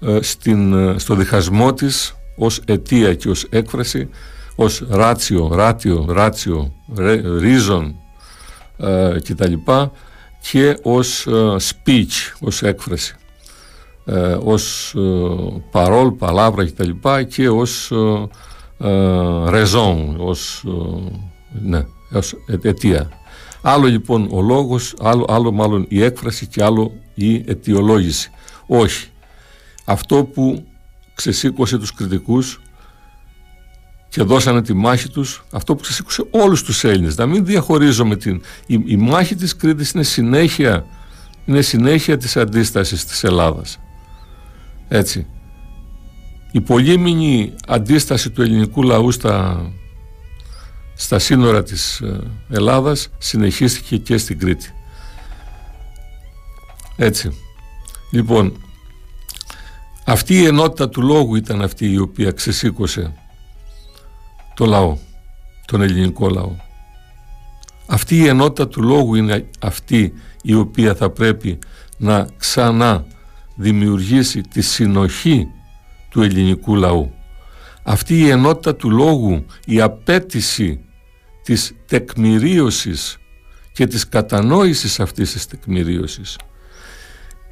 ε, 0.00 0.18
στην, 0.20 0.74
στο 0.98 1.14
διχασμό 1.14 1.72
της 1.72 2.14
ως 2.36 2.60
αιτία 2.64 3.14
και 3.14 3.28
ως 3.28 3.46
έκφραση 3.50 4.08
ως 4.60 4.82
ράτσιο, 4.88 5.48
ράτιο, 5.52 6.06
ράτσιο, 6.08 6.72
ρίζον 7.38 7.94
ε, 8.76 9.16
κτλ. 9.24 9.52
και 10.50 10.78
ως 10.82 11.26
ε, 11.26 11.56
speech, 11.58 12.36
ως 12.40 12.62
έκφραση. 12.62 13.14
Ε, 14.04 14.36
ως 14.42 14.94
ε, 14.96 15.00
παρόλ, 15.70 16.10
παλάβρα 16.10 16.64
κτλ. 16.66 16.90
και 17.28 17.48
ως 17.48 17.92
raison, 18.80 20.14
ως, 20.16 20.64
ναι, 21.62 21.84
ως 22.12 22.34
αιτία. 22.62 23.08
Άλλο 23.62 23.86
λοιπόν 23.86 24.28
ο 24.30 24.40
λόγος, 24.40 24.94
άλλο, 25.00 25.24
άλλο 25.28 25.52
μάλλον 25.52 25.86
η 25.88 26.02
έκφραση 26.02 26.46
και 26.46 26.64
άλλο 26.64 26.92
η 27.14 27.34
αιτιολόγηση. 27.34 28.30
Όχι. 28.66 29.08
Αυτό 29.84 30.24
που 30.24 30.64
ξεσήκωσε 31.14 31.78
τους 31.78 31.94
κριτικούς 31.94 32.60
και 34.08 34.22
δώσανε 34.22 34.62
τη 34.62 34.74
μάχη 34.74 35.08
τους, 35.08 35.44
αυτό 35.52 35.74
που 35.74 35.82
ξεσήκωσε 35.82 36.24
όλους 36.30 36.62
τους 36.62 36.84
Έλληνες. 36.84 37.16
Να 37.16 37.26
μην 37.26 37.44
διαχωρίζουμε 37.44 38.16
την... 38.16 38.42
Η, 38.66 38.82
η 38.86 38.96
μάχη 38.96 39.34
της 39.34 39.56
Κρήτης 39.56 39.90
είναι 39.90 40.02
συνέχεια, 40.02 40.86
είναι 41.44 41.60
συνέχεια 41.60 42.16
της 42.16 42.36
αντίστασης 42.36 43.04
της 43.04 43.24
Ελλάδας. 43.24 43.78
Έτσι. 44.88 45.26
Η 46.52 46.60
πολύμηνη 46.60 47.52
αντίσταση 47.66 48.30
του 48.30 48.42
ελληνικού 48.42 48.82
λαού 48.82 49.10
στα, 49.10 49.62
στα 50.94 51.18
σύνορα 51.18 51.62
της 51.62 52.00
ε, 52.00 52.20
Ελλάδας 52.48 53.08
συνεχίστηκε 53.18 53.96
και 53.96 54.16
στην 54.16 54.38
Κρήτη. 54.38 54.74
Έτσι. 56.96 57.30
Λοιπόν, 58.10 58.52
αυτή 60.04 60.34
η 60.34 60.44
ενότητα 60.44 60.88
του 60.88 61.02
λόγου 61.02 61.34
ήταν 61.34 61.62
αυτή 61.62 61.92
η 61.92 61.98
οποία 61.98 62.30
ξεσήκωσε 62.30 63.14
το 64.54 64.66
λαό, 64.66 64.96
τον 65.66 65.82
ελληνικό 65.82 66.28
λαό. 66.28 66.52
Αυτή 67.86 68.16
η 68.16 68.26
ενότητα 68.26 68.68
του 68.68 68.82
λόγου 68.82 69.14
είναι 69.14 69.48
αυτή 69.60 70.12
η 70.42 70.54
οποία 70.54 70.94
θα 70.94 71.10
πρέπει 71.10 71.58
να 71.96 72.28
ξανά 72.38 73.04
δημιουργήσει 73.54 74.40
τη 74.40 74.60
συνοχή 74.60 75.48
του 76.10 76.22
ελληνικού 76.22 76.74
λαού. 76.74 77.12
Αυτή 77.82 78.18
η 78.18 78.28
ενότητα 78.28 78.76
του 78.76 78.90
λόγου, 78.90 79.44
η 79.64 79.80
απέτηση 79.80 80.80
της 81.42 81.74
τεκμηρίωσης 81.86 83.18
και 83.72 83.86
της 83.86 84.08
κατανόησης 84.08 85.00
αυτής 85.00 85.32
της 85.32 85.46
τεκμηρίωσης 85.46 86.36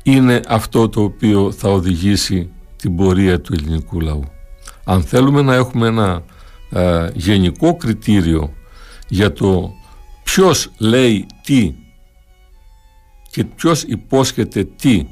είναι 0.02 0.40
αυτό 0.48 0.88
το 0.88 1.02
οποίο 1.02 1.52
θα 1.52 1.68
οδηγήσει 1.68 2.50
την 2.76 2.96
πορεία 2.96 3.40
του 3.40 3.52
ελληνικού 3.52 4.00
λαού. 4.00 4.24
Αν 4.84 5.02
θέλουμε 5.02 5.42
να 5.42 5.54
έχουμε 5.54 5.86
ένα 5.86 6.22
ε, 6.70 7.10
γενικό 7.14 7.76
κριτήριο 7.76 8.54
για 9.08 9.32
το 9.32 9.72
ποιος 10.24 10.70
λέει 10.78 11.26
τι 11.42 11.74
και 13.30 13.44
ποιος 13.44 13.82
υπόσχεται 13.82 14.64
τι 14.64 15.06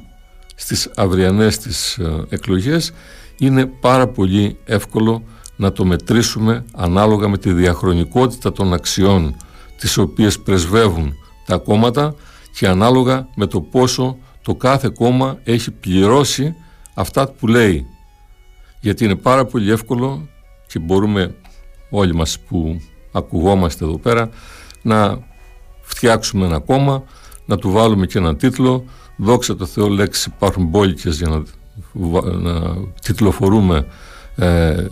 στις 0.55 0.89
αυριανές 0.95 1.57
τις 1.57 1.97
ε, 1.97 2.25
εκλογές 2.29 2.91
είναι 3.37 3.65
πάρα 3.65 4.07
πολύ 4.07 4.57
εύκολο 4.65 5.23
να 5.55 5.71
το 5.71 5.85
μετρήσουμε 5.85 6.65
ανάλογα 6.73 7.27
με 7.27 7.37
τη 7.37 7.53
διαχρονικότητα 7.53 8.51
των 8.51 8.73
αξιών 8.73 9.35
τις 9.79 9.97
οποίες 9.97 10.39
πρεσβεύουν 10.39 11.13
τα 11.45 11.57
κόμματα 11.57 12.15
και 12.57 12.67
ανάλογα 12.67 13.27
με 13.35 13.45
το 13.45 13.61
πόσο 13.61 14.17
το 14.41 14.55
κάθε 14.55 14.89
κόμμα 14.89 15.39
έχει 15.43 15.71
πληρώσει 15.71 16.55
αυτά 16.93 17.31
που 17.31 17.47
λέει. 17.47 17.85
Γιατί 18.79 19.05
είναι 19.05 19.15
πάρα 19.15 19.45
πολύ 19.45 19.71
εύκολο 19.71 20.27
και 20.67 20.79
μπορούμε 20.79 21.35
όλοι 21.89 22.15
μας 22.15 22.39
που 22.39 22.81
ακουγόμαστε 23.11 23.85
εδώ 23.85 23.97
πέρα 23.97 24.29
να 24.81 25.19
φτιάξουμε 25.81 26.45
ένα 26.45 26.59
κόμμα, 26.59 27.03
να 27.45 27.57
του 27.57 27.71
βάλουμε 27.71 28.05
και 28.05 28.17
έναν 28.17 28.37
τίτλο 28.37 28.85
δόξα 29.17 29.55
τω 29.55 29.65
Θεώ 29.65 29.87
λέξεις 29.87 30.25
υπάρχουν 30.25 30.65
μπόλικες 30.65 31.17
για 31.17 31.27
να, 31.27 31.43
να 32.41 32.75
τιτλοφορούμε 33.01 33.85
ε, 34.35 34.47
ε, 34.47 34.87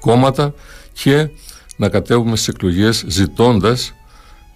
κόμματα 0.00 0.54
και 0.92 1.30
να 1.76 1.88
κατέβουμε 1.88 2.36
στις 2.36 2.48
εκλογές 2.48 3.04
ζητώντας 3.06 3.92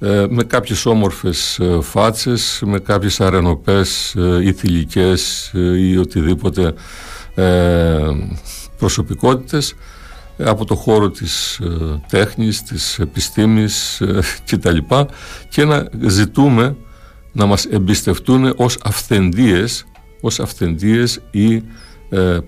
ε, 0.04 0.26
με 0.28 0.42
κάποιες 0.42 0.86
όμορφες 0.86 1.58
ε, 1.58 1.78
φάτσες, 1.80 2.62
με 2.64 2.78
κάποιες 2.78 3.20
αρενοπές 3.20 4.14
ε, 4.14 4.42
ή 4.44 4.52
θηλυκές 4.52 5.50
ή 5.76 5.96
οτιδήποτε 5.96 6.74
προσωπικότητες 8.78 9.74
από 10.38 10.64
το 10.64 10.74
χώρο 10.74 11.10
της 11.10 11.60
τέχνης, 12.08 12.62
της 12.62 12.98
επιστήμης 12.98 14.02
κτλ. 14.50 14.76
και 15.48 15.64
να 15.64 15.88
ζητούμε 16.06 16.76
να 17.32 17.46
μας 17.46 17.64
εμπιστευτούν 17.64 18.54
ως 18.56 18.78
αυθεντίες, 18.82 19.84
ως 20.22 20.40
αυθεντίες 20.40 21.20
ή 21.30 21.62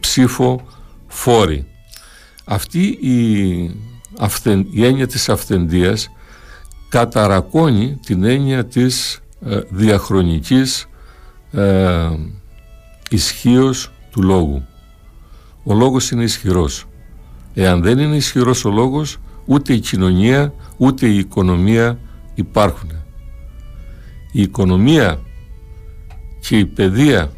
ψήφο 0.01 0.67
φόροι. 1.07 1.67
Αυτή 2.45 2.87
η, 2.87 3.71
αυθεν, 4.19 4.67
η 4.71 4.85
έννοια 4.85 5.07
της 5.07 5.29
αυθεντίας 5.29 6.11
καταρακώνει 6.89 7.99
την 8.07 8.25
έννοια 8.25 8.65
της 8.65 9.21
ε, 9.47 9.61
διαχρονικής 9.69 10.87
ε, 11.53 12.09
του 14.11 14.23
λόγου. 14.23 14.67
Ο 15.63 15.75
λόγος 15.75 16.11
είναι 16.11 16.23
ισχυρός. 16.23 16.87
Εάν 17.55 17.83
δεν 17.83 17.99
είναι 17.99 18.17
ισχυρός 18.17 18.65
ο 18.65 18.71
λόγος, 18.71 19.19
ούτε 19.45 19.73
η 19.73 19.81
κοινωνία, 19.81 20.55
ούτε 20.77 21.07
η 21.07 21.19
οικονομία 21.19 21.99
υπάρχουν. 22.35 22.91
Η 24.33 24.41
οικονομία 24.43 25.21
και 26.41 26.59
η 26.59 26.67
παιδεία 26.67 27.33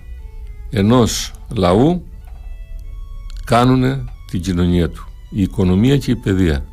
ενός 0.77 1.33
λαού 1.55 2.07
κάνουν 3.45 4.11
την 4.31 4.41
κοινωνία 4.41 4.91
του. 4.91 5.09
Η 5.31 5.43
οικονομία 5.43 5.99
και 5.99 6.11
η 6.11 6.17
παιδεία. 6.17 6.65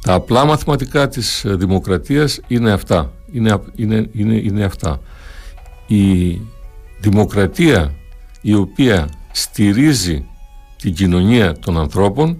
Τα 0.00 0.14
απλά 0.14 0.44
μαθηματικά 0.44 1.08
της 1.08 1.44
ε, 1.44 1.54
δημοκρατίας 1.54 2.40
είναι 2.46 2.72
αυτά. 2.72 3.12
Είναι, 3.32 3.60
είναι, 3.74 4.08
είναι, 4.12 4.34
είναι 4.34 4.64
αυτά. 4.64 5.00
Η 5.86 6.38
δημοκρατία 7.00 7.94
η 8.40 8.54
οποία 8.54 9.08
στηρίζει 9.32 10.28
την 10.76 10.94
κοινωνία 10.94 11.58
των 11.58 11.78
ανθρώπων 11.78 12.38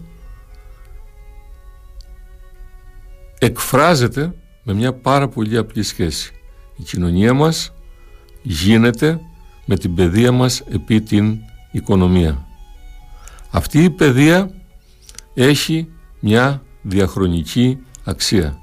εκφράζεται 3.39 4.35
με 4.63 4.75
μια 4.75 4.93
πάρα 4.93 5.29
πολύ 5.29 5.57
απλή 5.57 5.83
σχέση. 5.83 6.33
Η 6.77 6.83
κοινωνία 6.83 7.35
μας 7.35 7.73
γίνεται 8.43 9.21
με 9.67 9.77
την 9.77 9.95
παιδεία 9.95 10.33
μας 10.33 10.61
επί 10.61 11.01
την 11.01 11.39
οικονομία. 11.71 12.47
Αυτή 13.51 13.83
η 13.85 13.91
παιδεία 13.91 14.51
έχει 15.35 15.89
μια 16.21 16.63
διαχρονική 16.83 17.79
αξία. 18.05 18.59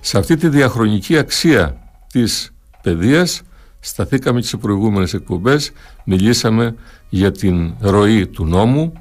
Σε 0.00 0.18
αυτή 0.18 0.36
τη 0.36 0.48
διαχρονική 0.48 1.18
αξία 1.18 1.76
της 2.12 2.52
παιδείας 2.82 3.42
σταθήκαμε 3.80 4.40
και 4.40 4.46
σε 4.46 4.56
προηγούμενες 4.56 5.14
εκπομπές, 5.14 5.72
μιλήσαμε 6.04 6.74
για 7.08 7.32
την 7.32 7.74
ροή 7.80 8.26
του 8.26 8.46
νόμου, 8.46 8.92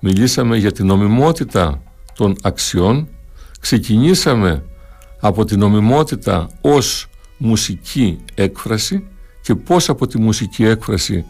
μιλήσαμε 0.00 0.56
για 0.56 0.72
την 0.72 0.86
νομιμότητα 0.86 1.82
των 2.14 2.36
αξιών, 2.42 3.08
ξεκινήσαμε 3.60 4.64
από 5.20 5.44
την 5.44 5.58
νομιμότητα 5.58 6.48
ως 6.60 7.08
μουσική 7.38 8.18
έκφραση 8.34 9.06
και 9.46 9.54
πώς 9.54 9.88
από 9.88 10.06
τη 10.06 10.18
μουσική 10.18 10.64
έκφραση 10.64 11.24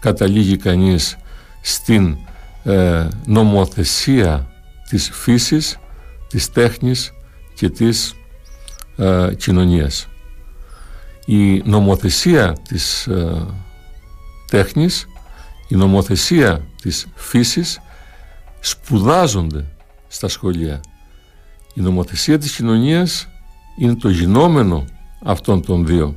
καταλήγει 0.00 0.56
κανείς 0.56 1.16
στην 1.60 2.16
ε, 2.64 3.08
νομοθεσία 3.26 4.46
της 4.88 5.10
φύσης 5.12 5.78
της 6.28 6.50
τέχνης 6.50 7.12
και 7.54 7.68
της 7.70 8.14
ε, 8.96 9.34
κοινωνίας. 9.36 10.08
Η 11.26 11.62
νομοθεσία 11.64 12.56
της 12.68 13.06
ε, 13.06 13.46
τέχνης, 14.50 15.06
η 15.68 15.74
νομοθεσία 15.74 16.66
της 16.82 17.06
φύσης 17.14 17.80
σπουδάζονται 18.60 19.64
στα 20.08 20.28
σχολεία. 20.28 20.80
Η 21.74 21.80
νομοθεσία 21.80 22.38
της 22.38 22.56
κοινωνίας 22.56 23.28
είναι 23.78 23.94
το 23.94 24.08
γινόμενο 24.08 24.84
αυτών 25.22 25.62
των 25.64 25.86
δύο. 25.86 26.16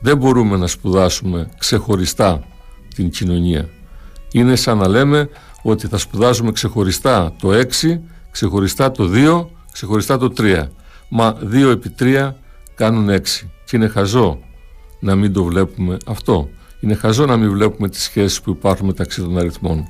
Δεν 0.00 0.16
μπορούμε 0.16 0.56
να 0.56 0.66
σπουδάσουμε 0.66 1.48
ξεχωριστά 1.58 2.44
την 2.94 3.10
κοινωνία. 3.10 3.68
Είναι 4.32 4.56
σαν 4.56 4.78
να 4.78 4.88
λέμε 4.88 5.28
ότι 5.62 5.86
θα 5.86 5.98
σπουδάζουμε 5.98 6.52
ξεχωριστά 6.52 7.32
το 7.40 7.48
6 7.82 8.00
ξεχωριστά 8.30 8.90
το 8.90 9.10
2, 9.12 9.46
ξεχωριστά 9.72 10.18
το 10.18 10.32
3. 10.36 10.64
Μα 11.08 11.36
2 11.42 11.70
επί 11.70 11.94
3 11.98 12.32
κάνουν 12.74 13.08
6. 13.10 13.20
Και 13.64 13.76
είναι 13.76 13.88
χαζό 13.88 14.38
να 15.00 15.14
μην 15.14 15.32
το 15.32 15.44
βλέπουμε 15.44 15.96
αυτό. 16.06 16.48
Είναι 16.80 16.94
χαζό 16.94 17.26
να 17.26 17.36
μην 17.36 17.50
βλέπουμε 17.50 17.88
τις 17.88 18.02
σχέσεις 18.02 18.40
που 18.40 18.50
υπάρχουν 18.50 18.86
μεταξύ 18.86 19.20
των 19.20 19.38
αριθμών. 19.38 19.84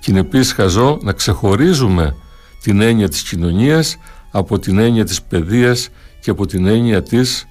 Και 0.00 0.10
είναι 0.10 0.20
επίσης 0.20 0.52
χαζό 0.52 0.98
να 1.02 1.12
ξεχωρίζουμε 1.12 2.16
την 2.62 2.80
έννοια 2.80 3.08
της 3.08 3.22
κοινωνίας, 3.22 3.96
από 4.30 4.58
την 4.58 4.78
έννοια 4.78 5.04
της 5.04 5.22
παιδείας 5.22 5.88
και 6.20 6.30
από 6.30 6.46
την 6.46 6.66
έννοια 6.66 7.02
της 7.02 7.46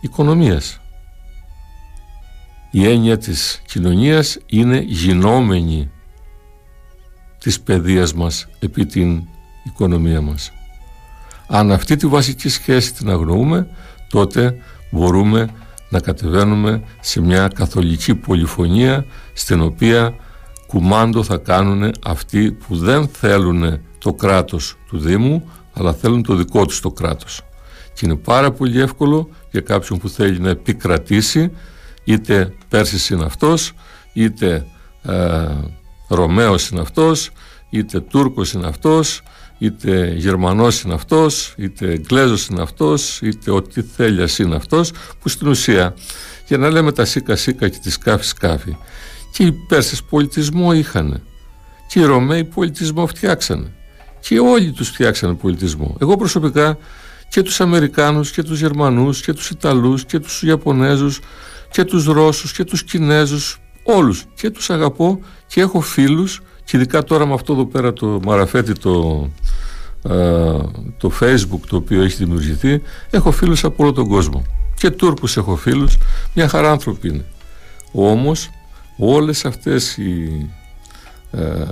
οικονομίας. 0.00 0.80
Η 2.78 2.86
έννοια 2.86 3.18
της 3.18 3.62
κοινωνίας 3.66 4.38
είναι 4.46 4.78
γινόμενη 4.86 5.90
της 7.38 7.60
παιδείας 7.60 8.14
μας 8.14 8.48
επί 8.58 8.86
την 8.86 9.22
οικονομία 9.64 10.20
μας. 10.20 10.52
Αν 11.46 11.72
αυτή 11.72 11.96
τη 11.96 12.06
βασική 12.06 12.48
σχέση 12.48 12.94
την 12.94 13.10
αγνοούμε, 13.10 13.68
τότε 14.08 14.56
μπορούμε 14.90 15.48
να 15.88 16.00
κατεβαίνουμε 16.00 16.82
σε 17.00 17.20
μια 17.20 17.48
καθολική 17.54 18.14
πολυφωνία 18.14 19.04
στην 19.32 19.60
οποία 19.60 20.14
κουμάντο 20.66 21.22
θα 21.22 21.36
κάνουν 21.36 21.92
αυτοί 22.04 22.52
που 22.52 22.76
δεν 22.76 23.08
θέλουν 23.08 23.80
το 23.98 24.12
κράτος 24.14 24.76
του 24.88 24.98
Δήμου 24.98 25.50
αλλά 25.72 25.92
θέλουν 25.92 26.22
το 26.22 26.34
δικό 26.34 26.66
τους 26.66 26.80
το 26.80 26.90
κράτος. 26.90 27.42
Και 27.92 28.06
είναι 28.06 28.16
πάρα 28.16 28.50
πολύ 28.50 28.80
εύκολο 28.80 29.28
για 29.50 29.60
κάποιον 29.60 29.98
που 29.98 30.08
θέλει 30.08 30.38
να 30.40 30.50
επικρατήσει 30.50 31.50
είτε 32.04 32.52
Πέρσης 32.68 33.08
είναι 33.08 33.24
αυτός 33.24 33.72
είτε 34.12 34.66
ε, 35.02 35.46
Ρωμαίος 36.08 36.68
είναι 36.68 36.80
αυτός 36.80 37.30
είτε 37.70 38.00
Τούρκος 38.00 38.52
είναι 38.52 38.66
αυτός 38.66 39.22
είτε 39.58 40.14
Γερμανός 40.16 40.82
είναι 40.82 40.94
αυτός, 40.94 41.54
είτε 41.56 41.90
Εγγλέζος 41.90 42.46
είναι 42.46 42.62
αυτός, 42.62 43.20
είτε 43.22 43.50
ό,τι 43.50 43.82
θέλει 43.82 44.28
είναι 44.38 44.56
αυτός, 44.56 44.92
που 45.20 45.28
στην 45.28 45.48
ουσία, 45.48 45.94
για 46.46 46.58
να 46.58 46.70
λέμε 46.70 46.92
τα 46.92 47.04
σίκα 47.04 47.36
σίκα 47.36 47.68
και 47.68 47.78
τη 47.82 47.90
σκάφη 47.90 48.24
σκάφη, 48.24 48.76
και 49.32 49.42
οι 49.42 49.52
Πέρσες 49.68 50.02
πολιτισμό 50.02 50.72
είχαν, 50.72 51.22
και 51.88 52.00
οι 52.00 52.04
Ρωμαίοι 52.04 52.44
πολιτισμό 52.44 53.06
φτιάξανε, 53.06 53.72
και 54.20 54.38
όλοι 54.38 54.72
τους 54.72 54.88
φτιάξανε 54.88 55.34
πολιτισμό. 55.34 55.96
Εγώ 56.00 56.16
προσωπικά 56.16 56.78
και 57.28 57.42
τους 57.42 57.60
Αμερικάνους 57.60 58.30
και 58.30 58.42
τους 58.42 58.60
Γερμανούς 58.60 59.20
και 59.20 59.32
τους 59.32 59.50
Ιταλούς 59.50 60.04
και 60.04 60.18
τους 60.18 60.42
Ιαπωνέζους 60.42 61.20
και 61.70 61.84
τους 61.84 62.04
Ρώσους 62.04 62.52
και 62.52 62.64
τους 62.64 62.84
Κινέζους 62.84 63.60
όλους. 63.82 64.24
Και 64.34 64.50
τους 64.50 64.70
αγαπώ 64.70 65.20
και 65.46 65.60
έχω 65.60 65.80
φίλους 65.80 66.40
και 66.64 66.76
ειδικά 66.76 67.04
τώρα 67.04 67.26
με 67.26 67.34
αυτό 67.34 67.52
εδώ 67.52 67.66
πέρα 67.66 67.92
το 67.92 68.20
μαραφέτη 68.24 68.72
το, 68.72 69.28
το 70.98 71.12
facebook 71.20 71.60
το 71.68 71.76
οποίο 71.76 72.02
έχει 72.02 72.16
δημιουργηθεί 72.16 72.82
έχω 73.10 73.30
φίλους 73.30 73.64
από 73.64 73.82
όλο 73.82 73.92
τον 73.92 74.08
κόσμο. 74.08 74.44
Και 74.74 74.90
Τούρκους 74.90 75.36
έχω 75.36 75.56
φίλους 75.56 75.96
μια 76.34 76.48
χαρά 76.48 76.70
άνθρωποι 76.70 77.08
είναι. 77.08 77.24
Όμως 77.92 78.50
όλες 78.98 79.44
αυτές 79.44 79.96
οι, 79.96 80.50
ε, 81.30 81.64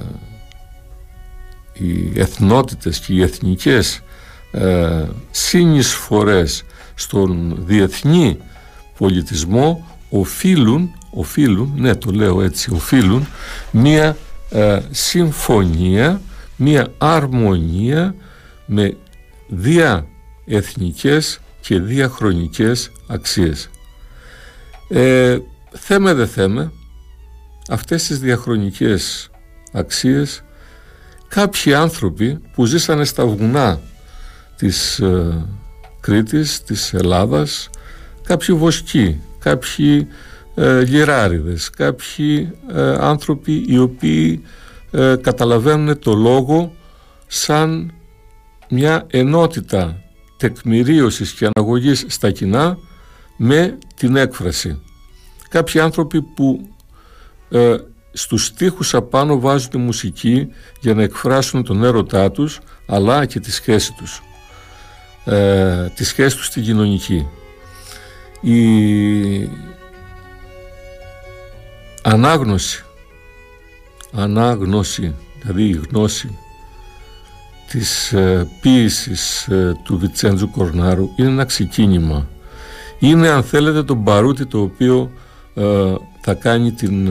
οι 1.73 2.21
εθνότητες 2.21 2.99
και 2.99 3.13
οι 3.13 3.23
εθνικές 3.23 4.01
ε, 4.51 5.05
συνεισφορές 5.31 6.65
στον 6.95 7.57
διεθνή 7.67 8.39
πολιτισμό 8.99 9.87
οφείλουν, 10.11 10.95
οφείλουν, 11.11 11.73
ναι 11.77 11.95
το 11.95 12.11
λέω 12.11 12.43
έτσι, 12.43 12.71
οφείλουν 12.75 13.27
μία 13.71 14.17
ε, 14.51 14.81
συμφωνία, 14.91 16.21
μία 16.57 16.93
αρμονία 16.99 18.15
με 18.67 18.97
διαεθνικές 19.49 21.41
και 21.61 21.81
διαχρονικές 21.81 22.91
αξίες. 23.07 23.71
Ε, 24.89 25.39
θέμε 25.71 26.15
δε 26.15 26.27
θέμε, 26.27 26.73
αυτές 27.69 28.07
τις 28.07 28.19
διαχρονικές 28.19 29.31
αξίες 29.73 30.43
κάποιοι 31.29 31.75
άνθρωποι 31.75 32.41
που 32.55 32.65
ζήσανε 32.65 33.05
στα 33.05 33.27
βουνά 33.27 33.81
της 34.57 34.99
ε, 34.99 35.45
Κρήτης, 36.01 36.63
της 36.63 36.95
Ελλάδας, 36.95 37.71
κάποιοι 38.27 38.55
βοσκοί, 38.55 39.21
κάποιοι 39.39 40.09
ε, 40.55 40.83
γυράριδες, 40.83 41.71
κάποιοι 41.71 42.53
ε, 42.75 42.95
άνθρωποι 43.01 43.65
οι 43.69 43.79
οποίοι 43.79 44.43
ε, 44.91 45.15
καταλαβαίνουν 45.21 45.99
το 45.99 46.15
λόγο 46.15 46.75
σαν 47.27 47.93
μια 48.69 49.07
ενότητα 49.11 50.01
τεκμηρίωσης 50.37 51.33
και 51.33 51.49
αναγωγής 51.55 52.05
στα 52.09 52.31
κοινά 52.31 52.79
με 53.37 53.79
την 53.97 54.17
έκφραση. 54.17 54.83
Κάποιοι 55.49 55.81
άνθρωποι 55.81 56.23
που 56.23 56.69
ε, 57.49 57.77
στους 58.13 58.45
στίχους 58.45 58.95
απάνω 58.95 59.41
βάζουν 59.41 59.71
τη 59.71 59.79
μουσική 59.79 60.49
για 60.81 60.95
να 60.95 61.03
εκφράσουν 61.03 61.65
τον 61.65 61.85
έρωτά 61.85 62.31
τους 62.31 62.61
αλλά 62.87 63.27
και 63.27 63.41
τη 63.41 63.53
σχέση 63.53 63.93
τους. 63.93 64.23
Ε, 65.25 65.89
τη 65.95 66.05
σχέση 66.05 66.37
τους 66.37 66.47
στην 66.47 66.63
κοινωνική. 66.63 67.27
Η 68.41 69.51
ανάγνωση 72.03 72.85
ανάγνωση 74.13 75.15
δηλαδή 75.41 75.63
η 75.69 75.81
γνώση 75.89 76.39
της 77.71 78.13
ε, 78.13 78.49
ποίησης 78.61 79.47
ε, 79.47 79.77
του 79.85 79.99
Βιτσέντζου 79.99 80.51
Κορνάρου 80.51 81.11
είναι 81.17 81.29
ένα 81.29 81.45
ξεκίνημα. 81.45 82.27
Είναι 82.99 83.29
αν 83.29 83.43
θέλετε 83.43 83.83
το 83.83 83.95
μπαρούτι 83.95 84.47
το 84.47 84.61
οποίο 84.61 85.11
ε, 85.55 85.95
θα 86.21 86.35
κάνει 86.35 86.73
την 86.73 87.11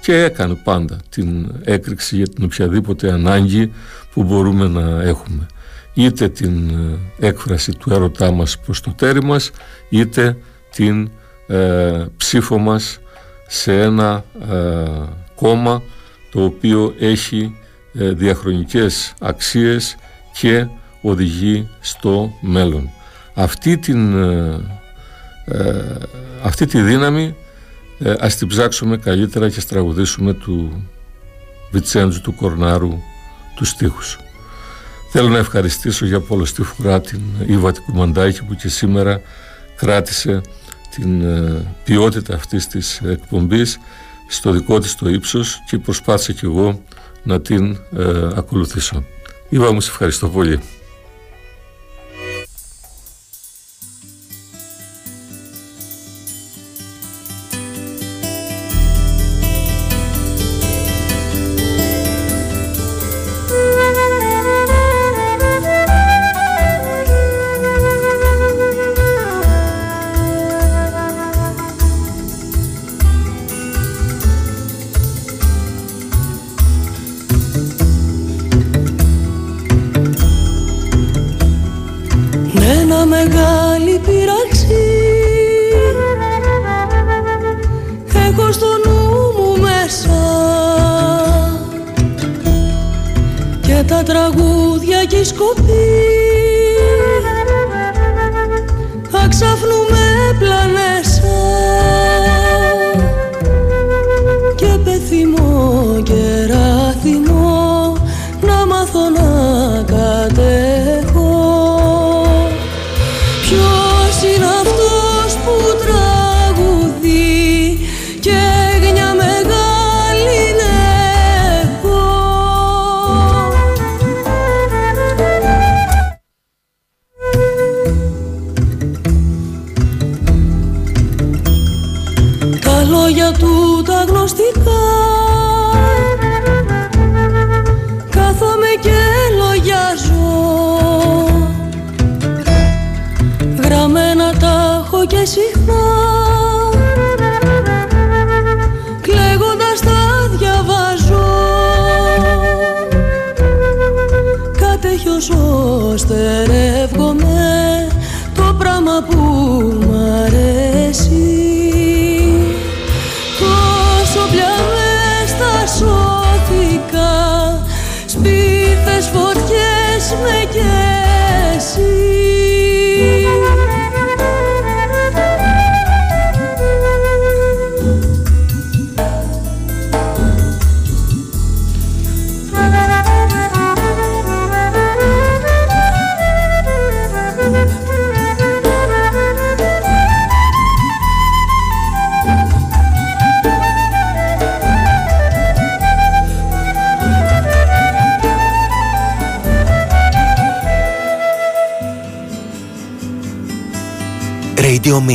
και 0.00 0.22
έκανε 0.22 0.54
πάντα 0.54 0.98
την 1.08 1.52
έκρηξη 1.64 2.16
για 2.16 2.28
την 2.28 2.44
οποιαδήποτε 2.44 3.12
ανάγκη 3.12 3.72
που 4.12 4.22
μπορούμε 4.22 4.68
να 4.68 5.02
έχουμε 5.02 5.46
είτε 5.94 6.28
την 6.28 6.70
έκφραση 7.18 7.72
του 7.72 7.92
έρωτά 7.92 8.30
μας 8.30 8.58
προς 8.58 8.80
το 8.80 8.90
τέρι 8.90 9.24
μας 9.24 9.50
είτε 9.88 10.36
την 10.70 11.10
ψήφο 12.16 12.58
μας 12.58 13.00
σε 13.46 13.80
ένα 13.80 14.24
ε, 14.50 14.84
κόμμα 15.34 15.82
το 16.30 16.44
οποίο 16.44 16.94
έχει 16.98 17.56
ε, 17.94 18.10
διαχρονικές 18.10 19.14
αξίες 19.20 19.96
και 20.40 20.66
οδηγεί 21.02 21.68
στο 21.80 22.32
μέλλον. 22.40 22.90
Αυτή, 23.34 23.78
την, 23.78 24.22
ε, 24.24 25.96
αυτή 26.42 26.66
τη 26.66 26.80
δύναμη 26.80 27.36
ας 28.18 28.36
την 28.36 28.48
ψάξουμε 28.48 28.96
καλύτερα 28.96 29.48
και 29.48 29.60
στραγουδήσουμε 29.60 30.32
του 30.32 30.86
Βιτσέντζου 31.70 32.20
του 32.20 32.34
Κορνάρου 32.34 32.98
τους 33.56 33.68
στίχους. 33.68 34.18
Θέλω 35.16 35.28
να 35.28 35.38
ευχαριστήσω 35.38 36.06
για 36.06 36.20
τη 36.54 36.62
φορά 36.62 37.00
την 37.00 37.20
Ήβα 37.46 37.72
Κουμαντάκη 37.86 38.44
που 38.44 38.54
και 38.54 38.68
σήμερα 38.68 39.20
κράτησε 39.76 40.40
την 40.90 41.22
ε, 41.22 41.74
ποιότητα 41.84 42.34
αυτής 42.34 42.66
της 42.66 43.00
εκπομπής 43.04 43.78
στο 44.28 44.50
δικό 44.50 44.78
της 44.78 44.94
το 44.94 45.08
ύψος 45.08 45.62
και 45.68 45.78
προσπάθησα 45.78 46.32
κι 46.32 46.44
εγώ 46.44 46.82
να 47.22 47.40
την 47.40 47.76
ε, 47.96 48.28
ακολουθήσω. 48.34 49.04
Ήβα 49.48 49.72
μου, 49.72 49.80
σε 49.80 49.90
ευχαριστώ 49.90 50.28
πολύ. 50.28 50.60